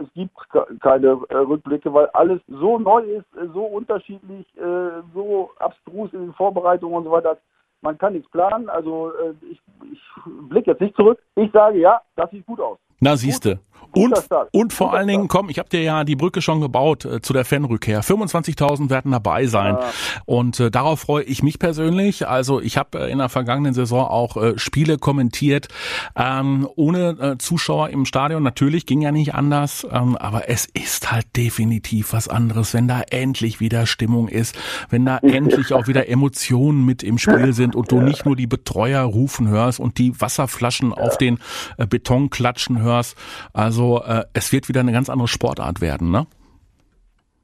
es 0.00 0.12
gibt 0.14 0.36
keine 0.80 1.18
äh, 1.28 1.34
Rückblicke, 1.36 1.92
weil 1.92 2.06
alles 2.12 2.40
so 2.48 2.78
neu 2.78 3.00
ist, 3.00 3.26
so 3.54 3.64
unterschiedlich, 3.64 4.46
äh, 4.56 5.02
so 5.14 5.50
abstrus 5.58 6.12
in 6.12 6.20
den 6.20 6.34
Vorbereitungen 6.34 6.96
und 6.96 7.04
so 7.04 7.10
weiter. 7.10 7.38
Man 7.80 7.96
kann 7.96 8.12
nichts 8.12 8.30
planen. 8.30 8.68
Also 8.68 9.12
äh, 9.12 9.34
ich, 9.50 9.60
ich 9.92 10.00
blicke 10.48 10.72
jetzt 10.72 10.80
nicht 10.80 10.96
zurück. 10.96 11.20
Ich 11.36 11.50
sage 11.52 11.78
ja, 11.78 12.00
das 12.16 12.30
sieht 12.30 12.44
gut 12.44 12.60
aus. 12.60 12.78
Na, 13.00 13.16
siehste. 13.16 13.60
Und, 13.92 14.14
und 14.52 14.72
vor 14.72 14.92
allen 14.92 15.08
Dingen, 15.08 15.28
komm, 15.28 15.48
ich 15.48 15.58
habe 15.58 15.68
dir 15.68 15.82
ja 15.82 16.04
die 16.04 16.16
Brücke 16.16 16.42
schon 16.42 16.60
gebaut 16.60 17.04
äh, 17.04 17.22
zu 17.22 17.32
der 17.32 17.44
Fanrückkehr. 17.44 18.02
25.000 18.02 18.90
werden 18.90 19.12
dabei 19.12 19.46
sein. 19.46 19.74
Ja. 19.80 19.90
Und 20.26 20.60
äh, 20.60 20.70
darauf 20.70 21.00
freue 21.00 21.24
ich 21.24 21.42
mich 21.42 21.58
persönlich. 21.58 22.28
Also 22.28 22.60
ich 22.60 22.76
habe 22.76 22.98
äh, 22.98 23.10
in 23.10 23.18
der 23.18 23.28
vergangenen 23.28 23.74
Saison 23.74 24.06
auch 24.06 24.36
äh, 24.36 24.58
Spiele 24.58 24.98
kommentiert, 24.98 25.68
ähm, 26.16 26.68
ohne 26.76 27.08
äh, 27.18 27.38
Zuschauer 27.38 27.88
im 27.88 28.04
Stadion. 28.04 28.42
Natürlich 28.42 28.84
ging 28.84 29.00
ja 29.00 29.10
nicht 29.10 29.34
anders, 29.34 29.86
ähm, 29.90 30.16
aber 30.16 30.48
es 30.48 30.66
ist 30.66 31.10
halt 31.10 31.26
definitiv 31.36 32.12
was 32.12 32.28
anderes, 32.28 32.74
wenn 32.74 32.88
da 32.88 33.00
endlich 33.00 33.58
wieder 33.60 33.86
Stimmung 33.86 34.28
ist, 34.28 34.56
wenn 34.90 35.06
da 35.06 35.18
endlich 35.22 35.72
auch 35.72 35.88
wieder 35.88 36.08
Emotionen 36.08 36.84
mit 36.84 37.02
im 37.02 37.18
Spiel 37.18 37.52
sind 37.52 37.74
und 37.74 37.90
du 37.90 38.00
nicht 38.00 38.26
nur 38.26 38.36
die 38.36 38.46
Betreuer 38.46 39.02
rufen 39.02 39.48
hörst 39.48 39.80
und 39.80 39.98
die 39.98 40.20
Wasserflaschen 40.20 40.92
auf 40.92 41.16
den 41.16 41.38
äh, 41.78 41.86
Beton 41.86 42.28
klatschen 42.30 42.80
hörst. 42.80 43.16
Also 43.52 43.67
also 43.68 44.02
äh, 44.02 44.24
es 44.32 44.50
wird 44.50 44.70
wieder 44.70 44.80
eine 44.80 44.92
ganz 44.92 45.10
andere 45.10 45.28
Sportart 45.28 45.82
werden, 45.82 46.10
ne? 46.10 46.26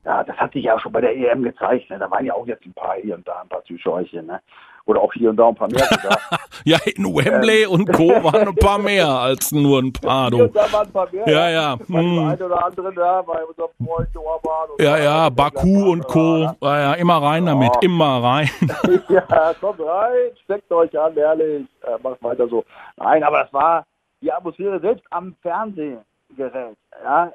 Ja, 0.07 0.25
das 0.25 0.35
hat 0.39 0.55
sich 0.55 0.65
ja 0.65 0.75
auch 0.75 0.81
schon 0.81 0.93
bei 0.93 1.03
der 1.03 1.15
EM 1.15 1.43
gezeigt. 1.43 1.91
Ne? 1.91 1.99
Da 1.99 2.11
waren 2.11 2.25
ja 2.25 2.33
auch 2.33 2.47
jetzt 2.47 2.65
ein 2.65 2.73
paar 2.73 2.95
hier 2.95 3.15
und 3.15 3.29
da 3.29 3.43
ein 3.43 3.49
paar 3.51 3.63
Zuschauerchen, 3.65 4.25
ne? 4.25 4.41
Oder 4.87 5.03
auch 5.03 5.13
hier 5.13 5.29
und 5.29 5.37
da 5.37 5.49
ein 5.49 5.55
paar 5.55 5.69
mehr 5.69 5.87
ja, 6.65 6.79
in 6.97 7.05
Wembley 7.05 7.65
ähm. 7.65 7.71
und 7.71 7.93
Co. 7.93 8.09
waren 8.09 8.49
ein 8.49 8.55
paar 8.55 8.79
mehr 8.79 9.07
als 9.07 9.53
nur 9.53 9.81
ein 9.81 9.93
paar. 9.93 10.31
Du. 10.31 10.37
Hier 10.37 10.47
und 10.47 10.57
da 10.57 10.73
waren 10.73 10.87
ein 10.87 10.93
paar 10.93 11.09
mehr. 11.13 11.29
Ja, 11.29 11.51
ja. 11.51 11.77
Bei 11.77 12.01
hm. 12.01 12.19
ein 12.19 12.43
oder 12.43 12.65
andere 12.65 12.95
da, 12.95 13.21
bei 13.21 13.45
unserem 13.45 13.71
Freund 13.85 14.17
Orban. 14.17 14.69
Ja, 14.79 14.97
ja, 14.97 15.29
Baku 15.29 15.91
und 15.93 16.07
Co. 16.07 16.51
Ja, 16.63 16.81
ja, 16.81 16.95
immer 16.95 17.23
rein 17.23 17.45
damit, 17.45 17.73
oh. 17.77 17.81
immer 17.83 18.23
rein. 18.23 18.49
ja, 19.11 19.55
kommt 19.61 19.81
rein, 19.81 20.31
steckt 20.45 20.73
euch 20.73 20.99
an, 20.99 21.15
ehrlich. 21.19 21.67
Äh, 21.83 21.99
macht 22.03 22.23
weiter 22.23 22.49
so. 22.49 22.65
Nein, 22.97 23.23
aber 23.25 23.43
das 23.43 23.53
war 23.53 23.85
die 24.23 24.33
Atmosphäre 24.33 24.81
selbst 24.81 25.05
am 25.11 25.35
Fernsehen 25.43 26.01
gerät. 26.37 26.77
Ja, 27.03 27.33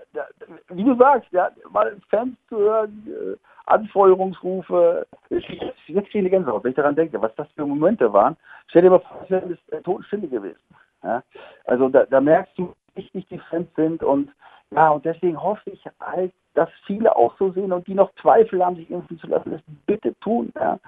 wie 0.69 0.83
du 0.83 0.95
sagst, 0.95 1.31
ja, 1.31 1.49
mal 1.71 1.95
Fans 2.09 2.35
zu 2.47 2.57
hören, 2.57 3.07
äh, 3.07 3.37
Anfeuerungsrufe. 3.65 5.05
Jetzt, 5.29 5.47
jetzt 5.87 6.09
kriege 6.09 6.25
ich 6.25 6.31
Gänsehaut, 6.31 6.63
wenn 6.63 6.71
ich 6.71 6.75
daran 6.75 6.95
denke, 6.95 7.21
was 7.21 7.33
das 7.35 7.47
für 7.55 7.65
Momente 7.65 8.11
waren. 8.11 8.35
Stell 8.67 8.83
dir 8.83 8.89
mal 8.89 8.99
vor, 8.99 9.21
es 9.23 9.29
wäre 9.29 9.57
äh, 9.71 9.81
Totenstille 9.81 10.27
gewesen. 10.27 10.59
Ja? 11.03 11.23
Also 11.65 11.89
da, 11.89 12.05
da 12.05 12.21
merkst 12.21 12.57
du, 12.57 12.73
wie 12.95 13.03
wichtig 13.03 13.27
die 13.29 13.39
Fans 13.49 13.67
sind 13.75 14.03
und 14.03 14.31
ja, 14.71 14.89
und 14.89 15.03
deswegen 15.03 15.41
hoffe 15.41 15.71
ich 15.71 15.83
halt, 15.99 16.31
dass 16.53 16.69
viele 16.85 17.15
auch 17.15 17.35
so 17.39 17.51
sehen 17.51 17.71
und 17.71 17.87
die 17.87 17.95
noch 17.95 18.13
Zweifel 18.21 18.63
haben, 18.63 18.75
sich 18.75 18.91
impfen 18.91 19.17
zu 19.17 19.25
lassen, 19.25 19.51
das 19.51 19.61
bitte 19.87 20.13
tun. 20.19 20.51
Ja 20.55 20.79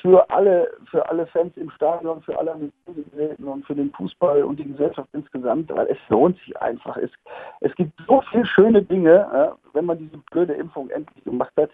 für 0.00 0.28
alle, 0.30 0.70
für 0.90 1.08
alle 1.08 1.26
Fans 1.28 1.56
im 1.56 1.70
Stadion, 1.70 2.22
für 2.22 2.38
alle 2.38 2.54
Geräten 3.12 3.44
und 3.44 3.66
für 3.66 3.74
den 3.74 3.90
Fußball 3.92 4.42
und 4.42 4.58
die 4.58 4.64
Gesellschaft 4.64 5.08
insgesamt, 5.12 5.70
weil 5.74 5.86
es 5.86 5.98
lohnt 6.08 6.38
sich 6.40 6.56
einfach. 6.60 6.96
Es, 6.96 7.10
es 7.60 7.74
gibt 7.76 7.92
so 8.06 8.22
viele 8.30 8.46
schöne 8.46 8.82
Dinge, 8.82 9.54
wenn 9.72 9.84
man 9.86 9.98
diese 9.98 10.18
blöde 10.30 10.54
Impfung 10.54 10.90
endlich 10.90 11.24
gemacht 11.24 11.52
hat, 11.56 11.70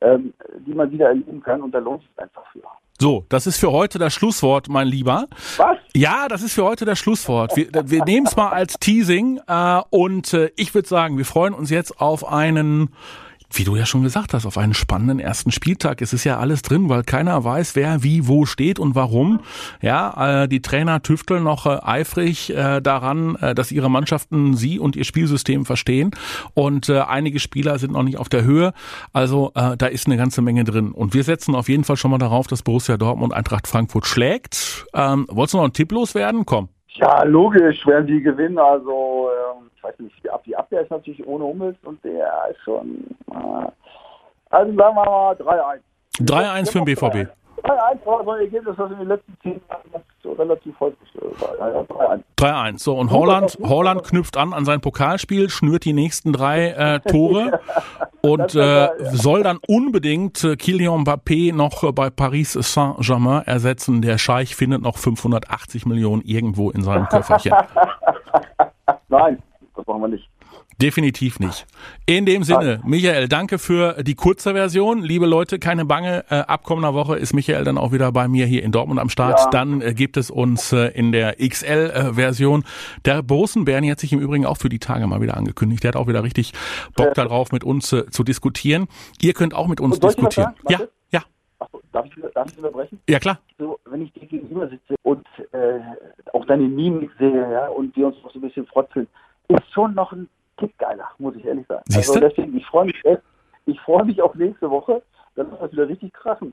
ähm, 0.00 0.32
die 0.66 0.74
man 0.74 0.90
wieder 0.90 1.08
erleben 1.08 1.42
kann 1.42 1.62
und 1.62 1.72
da 1.72 1.78
lohnt 1.78 2.02
es 2.02 2.22
einfach 2.22 2.44
für. 2.52 2.62
So, 3.00 3.24
das 3.28 3.48
ist 3.48 3.58
für 3.58 3.72
heute 3.72 3.98
das 3.98 4.14
Schlusswort, 4.14 4.68
mein 4.68 4.86
Lieber. 4.86 5.26
Was? 5.56 5.78
Ja, 5.92 6.28
das 6.28 6.42
ist 6.42 6.54
für 6.54 6.62
heute 6.62 6.84
das 6.84 7.00
Schlusswort. 7.00 7.56
Wir, 7.56 7.66
wir 7.72 8.04
nehmen 8.04 8.26
es 8.26 8.36
mal 8.36 8.50
als 8.50 8.74
Teasing 8.74 9.40
äh, 9.48 9.80
und 9.90 10.32
äh, 10.34 10.50
ich 10.56 10.72
würde 10.72 10.86
sagen, 10.86 11.18
wir 11.18 11.24
freuen 11.24 11.52
uns 11.52 11.70
jetzt 11.70 12.00
auf 12.00 12.30
einen 12.30 12.94
wie 13.58 13.64
du 13.64 13.76
ja 13.76 13.86
schon 13.86 14.02
gesagt 14.02 14.34
hast, 14.34 14.46
auf 14.46 14.58
einen 14.58 14.74
spannenden 14.74 15.18
ersten 15.18 15.50
Spieltag. 15.50 16.02
Es 16.02 16.12
ist 16.12 16.24
ja 16.24 16.38
alles 16.38 16.62
drin, 16.62 16.88
weil 16.88 17.02
keiner 17.02 17.44
weiß, 17.44 17.76
wer 17.76 18.02
wie 18.02 18.26
wo 18.26 18.46
steht 18.46 18.78
und 18.78 18.94
warum. 18.94 19.40
Ja, 19.80 20.42
äh, 20.42 20.48
die 20.48 20.62
Trainer 20.62 21.02
tüfteln 21.02 21.44
noch 21.44 21.66
äh, 21.66 21.78
eifrig 21.82 22.50
äh, 22.50 22.80
daran, 22.80 23.36
äh, 23.36 23.54
dass 23.54 23.72
ihre 23.72 23.90
Mannschaften 23.90 24.54
sie 24.54 24.78
und 24.78 24.96
ihr 24.96 25.04
Spielsystem 25.04 25.64
verstehen. 25.64 26.12
Und 26.54 26.88
äh, 26.88 27.00
einige 27.00 27.38
Spieler 27.38 27.78
sind 27.78 27.92
noch 27.92 28.02
nicht 28.02 28.18
auf 28.18 28.28
der 28.28 28.44
Höhe. 28.44 28.72
Also 29.12 29.52
äh, 29.54 29.76
da 29.76 29.86
ist 29.86 30.06
eine 30.06 30.16
ganze 30.16 30.42
Menge 30.42 30.64
drin. 30.64 30.92
Und 30.92 31.14
wir 31.14 31.24
setzen 31.24 31.54
auf 31.54 31.68
jeden 31.68 31.84
Fall 31.84 31.96
schon 31.96 32.10
mal 32.10 32.18
darauf, 32.18 32.46
dass 32.46 32.62
Borussia 32.62 32.96
Dortmund 32.96 33.32
Eintracht 33.32 33.66
Frankfurt 33.66 34.06
schlägt. 34.06 34.86
Ähm, 34.94 35.26
wolltest 35.28 35.54
du 35.54 35.58
noch 35.58 35.64
einen 35.64 35.72
Tipp 35.72 35.92
loswerden? 35.92 36.46
Komm. 36.46 36.68
Ja, 36.94 37.24
logisch, 37.24 37.86
werden 37.86 38.06
die 38.06 38.20
gewinnen. 38.22 38.58
Also 38.58 39.28
ähm, 39.30 39.70
ich 39.82 39.88
weiß 39.88 39.98
nicht, 39.98 40.14
die 40.46 40.56
Abwehr 40.56 40.82
ist 40.82 40.90
natürlich 40.90 41.26
ohne 41.26 41.44
Hummels 41.44 41.76
und 41.82 42.02
der 42.04 42.30
ist 42.50 42.60
schon. 42.62 43.04
Äh, 43.30 43.68
also 44.50 44.76
sagen 44.76 44.76
wir 44.76 44.92
mal 44.92 45.34
3-1. 45.34 45.80
3-1 46.20 46.70
für 46.70 46.78
den 46.78 46.84
BVB. 46.84 47.30
3-1 47.64 48.06
war 48.06 48.24
so 48.24 48.30
ein 48.32 48.40
Ergebnis, 48.40 48.76
das 48.76 48.90
in 48.90 48.98
den 48.98 49.08
letzten 49.08 49.36
zehn 49.42 49.60
Jahren 49.68 50.04
so 50.22 50.32
relativ 50.32 50.78
häufig 50.78 51.08
war. 51.14 51.84
3-1. 51.84 52.22
3-1. 52.36 52.78
So, 52.78 52.94
und 52.96 53.10
Holland, 53.10 53.56
Holland 53.62 54.04
knüpft 54.04 54.36
an 54.36 54.52
an 54.52 54.64
sein 54.64 54.80
Pokalspiel, 54.80 55.48
schnürt 55.48 55.84
die 55.84 55.92
nächsten 55.92 56.32
drei 56.32 56.68
äh, 56.70 57.00
Tore 57.00 57.60
und 58.20 58.54
äh, 58.54 58.88
soll 59.12 59.42
dann 59.42 59.58
unbedingt 59.66 60.42
äh, 60.44 60.56
Kylian 60.56 61.04
Mbappé 61.04 61.54
noch 61.54 61.82
äh, 61.82 61.92
bei 61.92 62.10
Paris 62.10 62.52
Saint-Germain 62.52 63.42
ersetzen. 63.46 64.02
Der 64.02 64.18
Scheich 64.18 64.54
findet 64.54 64.82
noch 64.82 64.98
580 64.98 65.86
Millionen 65.86 66.22
irgendwo 66.22 66.70
in 66.70 66.82
seinem 66.82 67.06
Köfferchen. 67.08 67.54
Nein, 69.08 69.42
das 69.82 69.86
machen 69.88 70.02
wir 70.02 70.08
nicht. 70.08 70.28
Definitiv 70.80 71.38
nicht. 71.40 71.66
In 72.06 72.26
dem 72.26 72.44
Sinne, 72.44 72.80
Michael, 72.84 73.28
danke 73.28 73.58
für 73.58 74.02
die 74.02 74.14
kurze 74.14 74.52
Version. 74.52 75.02
Liebe 75.02 75.26
Leute, 75.26 75.58
keine 75.58 75.84
Bange. 75.84 76.24
Äh, 76.30 76.36
ab 76.36 76.62
kommender 76.64 76.94
Woche 76.94 77.16
ist 77.16 77.34
Michael 77.34 77.64
dann 77.64 77.78
auch 77.78 77.92
wieder 77.92 78.12
bei 78.12 78.28
mir 78.28 78.46
hier 78.46 78.62
in 78.62 78.72
Dortmund 78.72 79.00
am 79.00 79.08
Start. 79.08 79.38
Ja. 79.38 79.50
Dann 79.50 79.80
äh, 79.80 79.94
gibt 79.94 80.16
es 80.16 80.30
uns 80.30 80.72
äh, 80.72 80.88
in 80.88 81.12
der 81.12 81.36
XL-Version. 81.36 82.64
Der 83.04 83.22
Borussen 83.22 83.64
Bernie 83.64 83.90
hat 83.90 84.00
sich 84.00 84.12
im 84.12 84.20
Übrigen 84.20 84.46
auch 84.46 84.56
für 84.56 84.68
die 84.68 84.78
Tage 84.78 85.06
mal 85.06 85.20
wieder 85.20 85.36
angekündigt. 85.36 85.82
Der 85.84 85.88
hat 85.88 85.96
auch 85.96 86.06
wieder 86.06 86.22
richtig 86.22 86.52
Bock 86.96 87.14
darauf, 87.14 87.52
mit 87.52 87.64
uns 87.64 87.88
zu 87.88 88.24
diskutieren. 88.24 88.86
Ihr 89.20 89.34
könnt 89.34 89.54
auch 89.54 89.66
mit 89.66 89.80
uns 89.80 89.98
diskutieren. 90.00 90.54
Ja, 90.68 90.80
ja. 91.10 91.22
Achso, 91.58 91.80
darf 91.92 92.06
ich, 92.06 92.12
darf 92.34 92.50
ich 92.50 92.56
unterbrechen? 92.56 93.00
Ja, 93.08 93.18
klar. 93.18 93.38
So, 93.58 93.78
wenn 93.84 94.02
ich 94.02 94.12
dir 94.12 94.26
gegenüber 94.26 94.68
sitze 94.68 94.94
und 95.02 95.26
äh, 95.52 95.80
auch 96.32 96.44
deine 96.46 96.64
Mimik 96.64 97.10
sehe 97.18 97.52
ja, 97.52 97.68
und 97.68 97.94
wir 97.96 98.06
uns 98.08 98.16
noch 98.22 98.32
so 98.32 98.38
ein 98.38 98.42
bisschen 98.42 98.66
frotzeln, 98.66 99.06
ist 99.48 99.72
schon 99.72 99.94
noch 99.94 100.12
ein 100.12 100.28
Tick 100.58 100.76
geiler, 100.78 101.08
muss 101.18 101.36
ich 101.36 101.44
ehrlich 101.44 101.66
sagen. 101.66 101.82
Siehste? 101.88 102.14
Also 102.14 102.28
deswegen, 102.28 102.56
ich 102.56 102.66
freue 102.66 102.86
mich 102.86 103.02
ich 103.66 103.80
freue 103.80 104.04
mich 104.04 104.20
auf 104.20 104.34
nächste 104.34 104.70
Woche. 104.70 105.02
Dann 105.34 105.50
wird 105.50 105.62
das 105.62 105.72
wieder 105.72 105.88
richtig 105.88 106.12
krachen. 106.12 106.52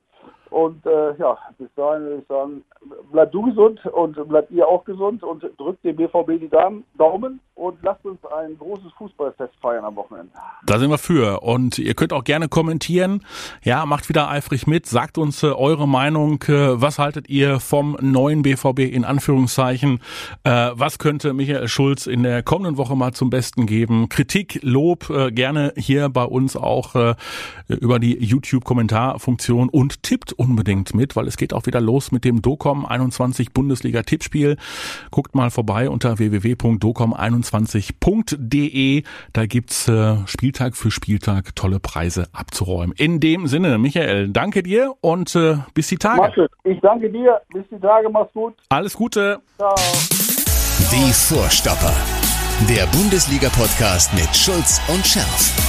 Und 0.50 0.86
äh, 0.86 1.16
ja, 1.18 1.38
bis 1.58 1.70
dahin 1.76 2.04
würde 2.04 2.22
ich 2.22 2.28
sagen, 2.28 2.64
bleibt 3.12 3.34
du 3.34 3.44
gesund 3.44 3.86
und 3.86 4.28
bleibt 4.28 4.52
ihr 4.52 4.68
auch 4.68 4.84
gesund 4.84 5.24
und 5.24 5.44
drückt 5.58 5.84
dem 5.84 5.96
BVB 5.96 6.40
die 6.40 6.50
Daumen 6.98 7.40
und 7.60 7.78
lasst 7.84 8.06
uns 8.06 8.20
ein 8.26 8.58
großes 8.58 8.92
Fußballfest 8.98 9.54
feiern 9.62 9.84
am 9.84 9.96
Wochenende. 9.98 10.32
Da 10.66 10.80
sind 10.80 10.90
wir 10.90 10.98
für. 10.98 11.42
Und 11.42 11.78
ihr 11.78 11.94
könnt 11.94 12.14
auch 12.14 12.24
gerne 12.24 12.48
kommentieren. 12.48 13.26
Ja, 13.64 13.86
macht 13.86 14.08
wieder 14.08 14.30
eifrig 14.30 14.66
mit. 14.66 14.86
Sagt 14.86 15.18
uns 15.18 15.44
äh, 15.44 15.48
eure 15.48 15.88
Meinung. 15.88 16.42
Äh, 16.48 16.82
was 16.82 17.00
haltet 17.00 17.30
ihr 17.30 17.60
vom 17.60 17.98
neuen 18.00 18.44
BVB 18.44 18.80
in 18.80 19.04
Anführungszeichen? 19.04 20.00
Äh, 20.46 20.72
was 20.74 21.00
könnte 21.00 21.34
Michael 21.34 21.68
Schulz 21.68 22.08
in 22.08 22.24
der 22.24 22.44
kommenden 22.44 22.78
Woche 22.78 22.96
mal 22.96 23.12
zum 23.12 23.30
Besten 23.30 23.66
geben? 23.66 24.08
Kritik, 24.08 24.60
Lob 24.64 25.10
äh, 25.10 25.32
gerne 25.32 25.74
hier 25.76 26.08
bei 26.10 26.24
uns 26.24 26.56
auch 26.56 26.96
äh, 26.96 27.16
über 27.68 28.00
die 28.00 28.18
YouTube-Kommentarfunktion 28.24 29.68
und 29.68 30.02
tippt 30.04 30.32
unbedingt 30.40 30.96
mit, 30.96 31.16
weil 31.16 31.28
es 31.28 31.38
geht 31.38 31.54
auch 31.54 31.66
wieder 31.66 31.82
los 31.82 32.12
mit 32.12 32.24
dem 32.26 32.42
DOCOM 32.42 32.86
21 32.86 33.54
Bundesliga 33.54 34.04
Tippspiel. 34.04 34.58
Guckt 35.12 35.36
mal 35.36 35.52
vorbei 35.52 35.90
unter 35.90 36.18
www.docom21.de. 36.18 39.04
Da 39.34 39.46
gibt's 39.46 39.88
äh, 39.88 40.18
Spieltag 40.26 40.76
für 40.76 40.92
Spieltag 40.92 41.56
tolle 41.56 41.80
Preise 41.80 42.28
abzuräumen. 42.32 42.94
In 42.98 43.20
dem 43.20 43.48
Sinne, 43.48 43.78
Michael, 43.78 44.30
danke 44.30 44.64
dir 44.64 44.94
und 45.02 45.36
äh, 45.36 45.58
bis 45.74 45.88
die 45.88 45.98
Tage. 45.98 46.22
Marcel, 46.22 46.48
ich 46.64 46.80
danke 46.80 47.10
dir. 47.10 47.42
Bis 47.54 47.66
die 47.70 47.80
Tage. 47.80 48.10
Mach's 48.10 48.32
gut. 48.34 48.56
Alles 48.70 48.94
Gute. 48.94 49.40
Ciao. 49.58 49.76
Die 50.92 51.14
Vorstopper. 51.14 51.94
Der 52.68 52.88
Bundesliga-Podcast 52.88 54.14
mit 54.14 54.36
Schulz 54.36 54.82
und 54.90 55.06
Scherf. 55.06 55.69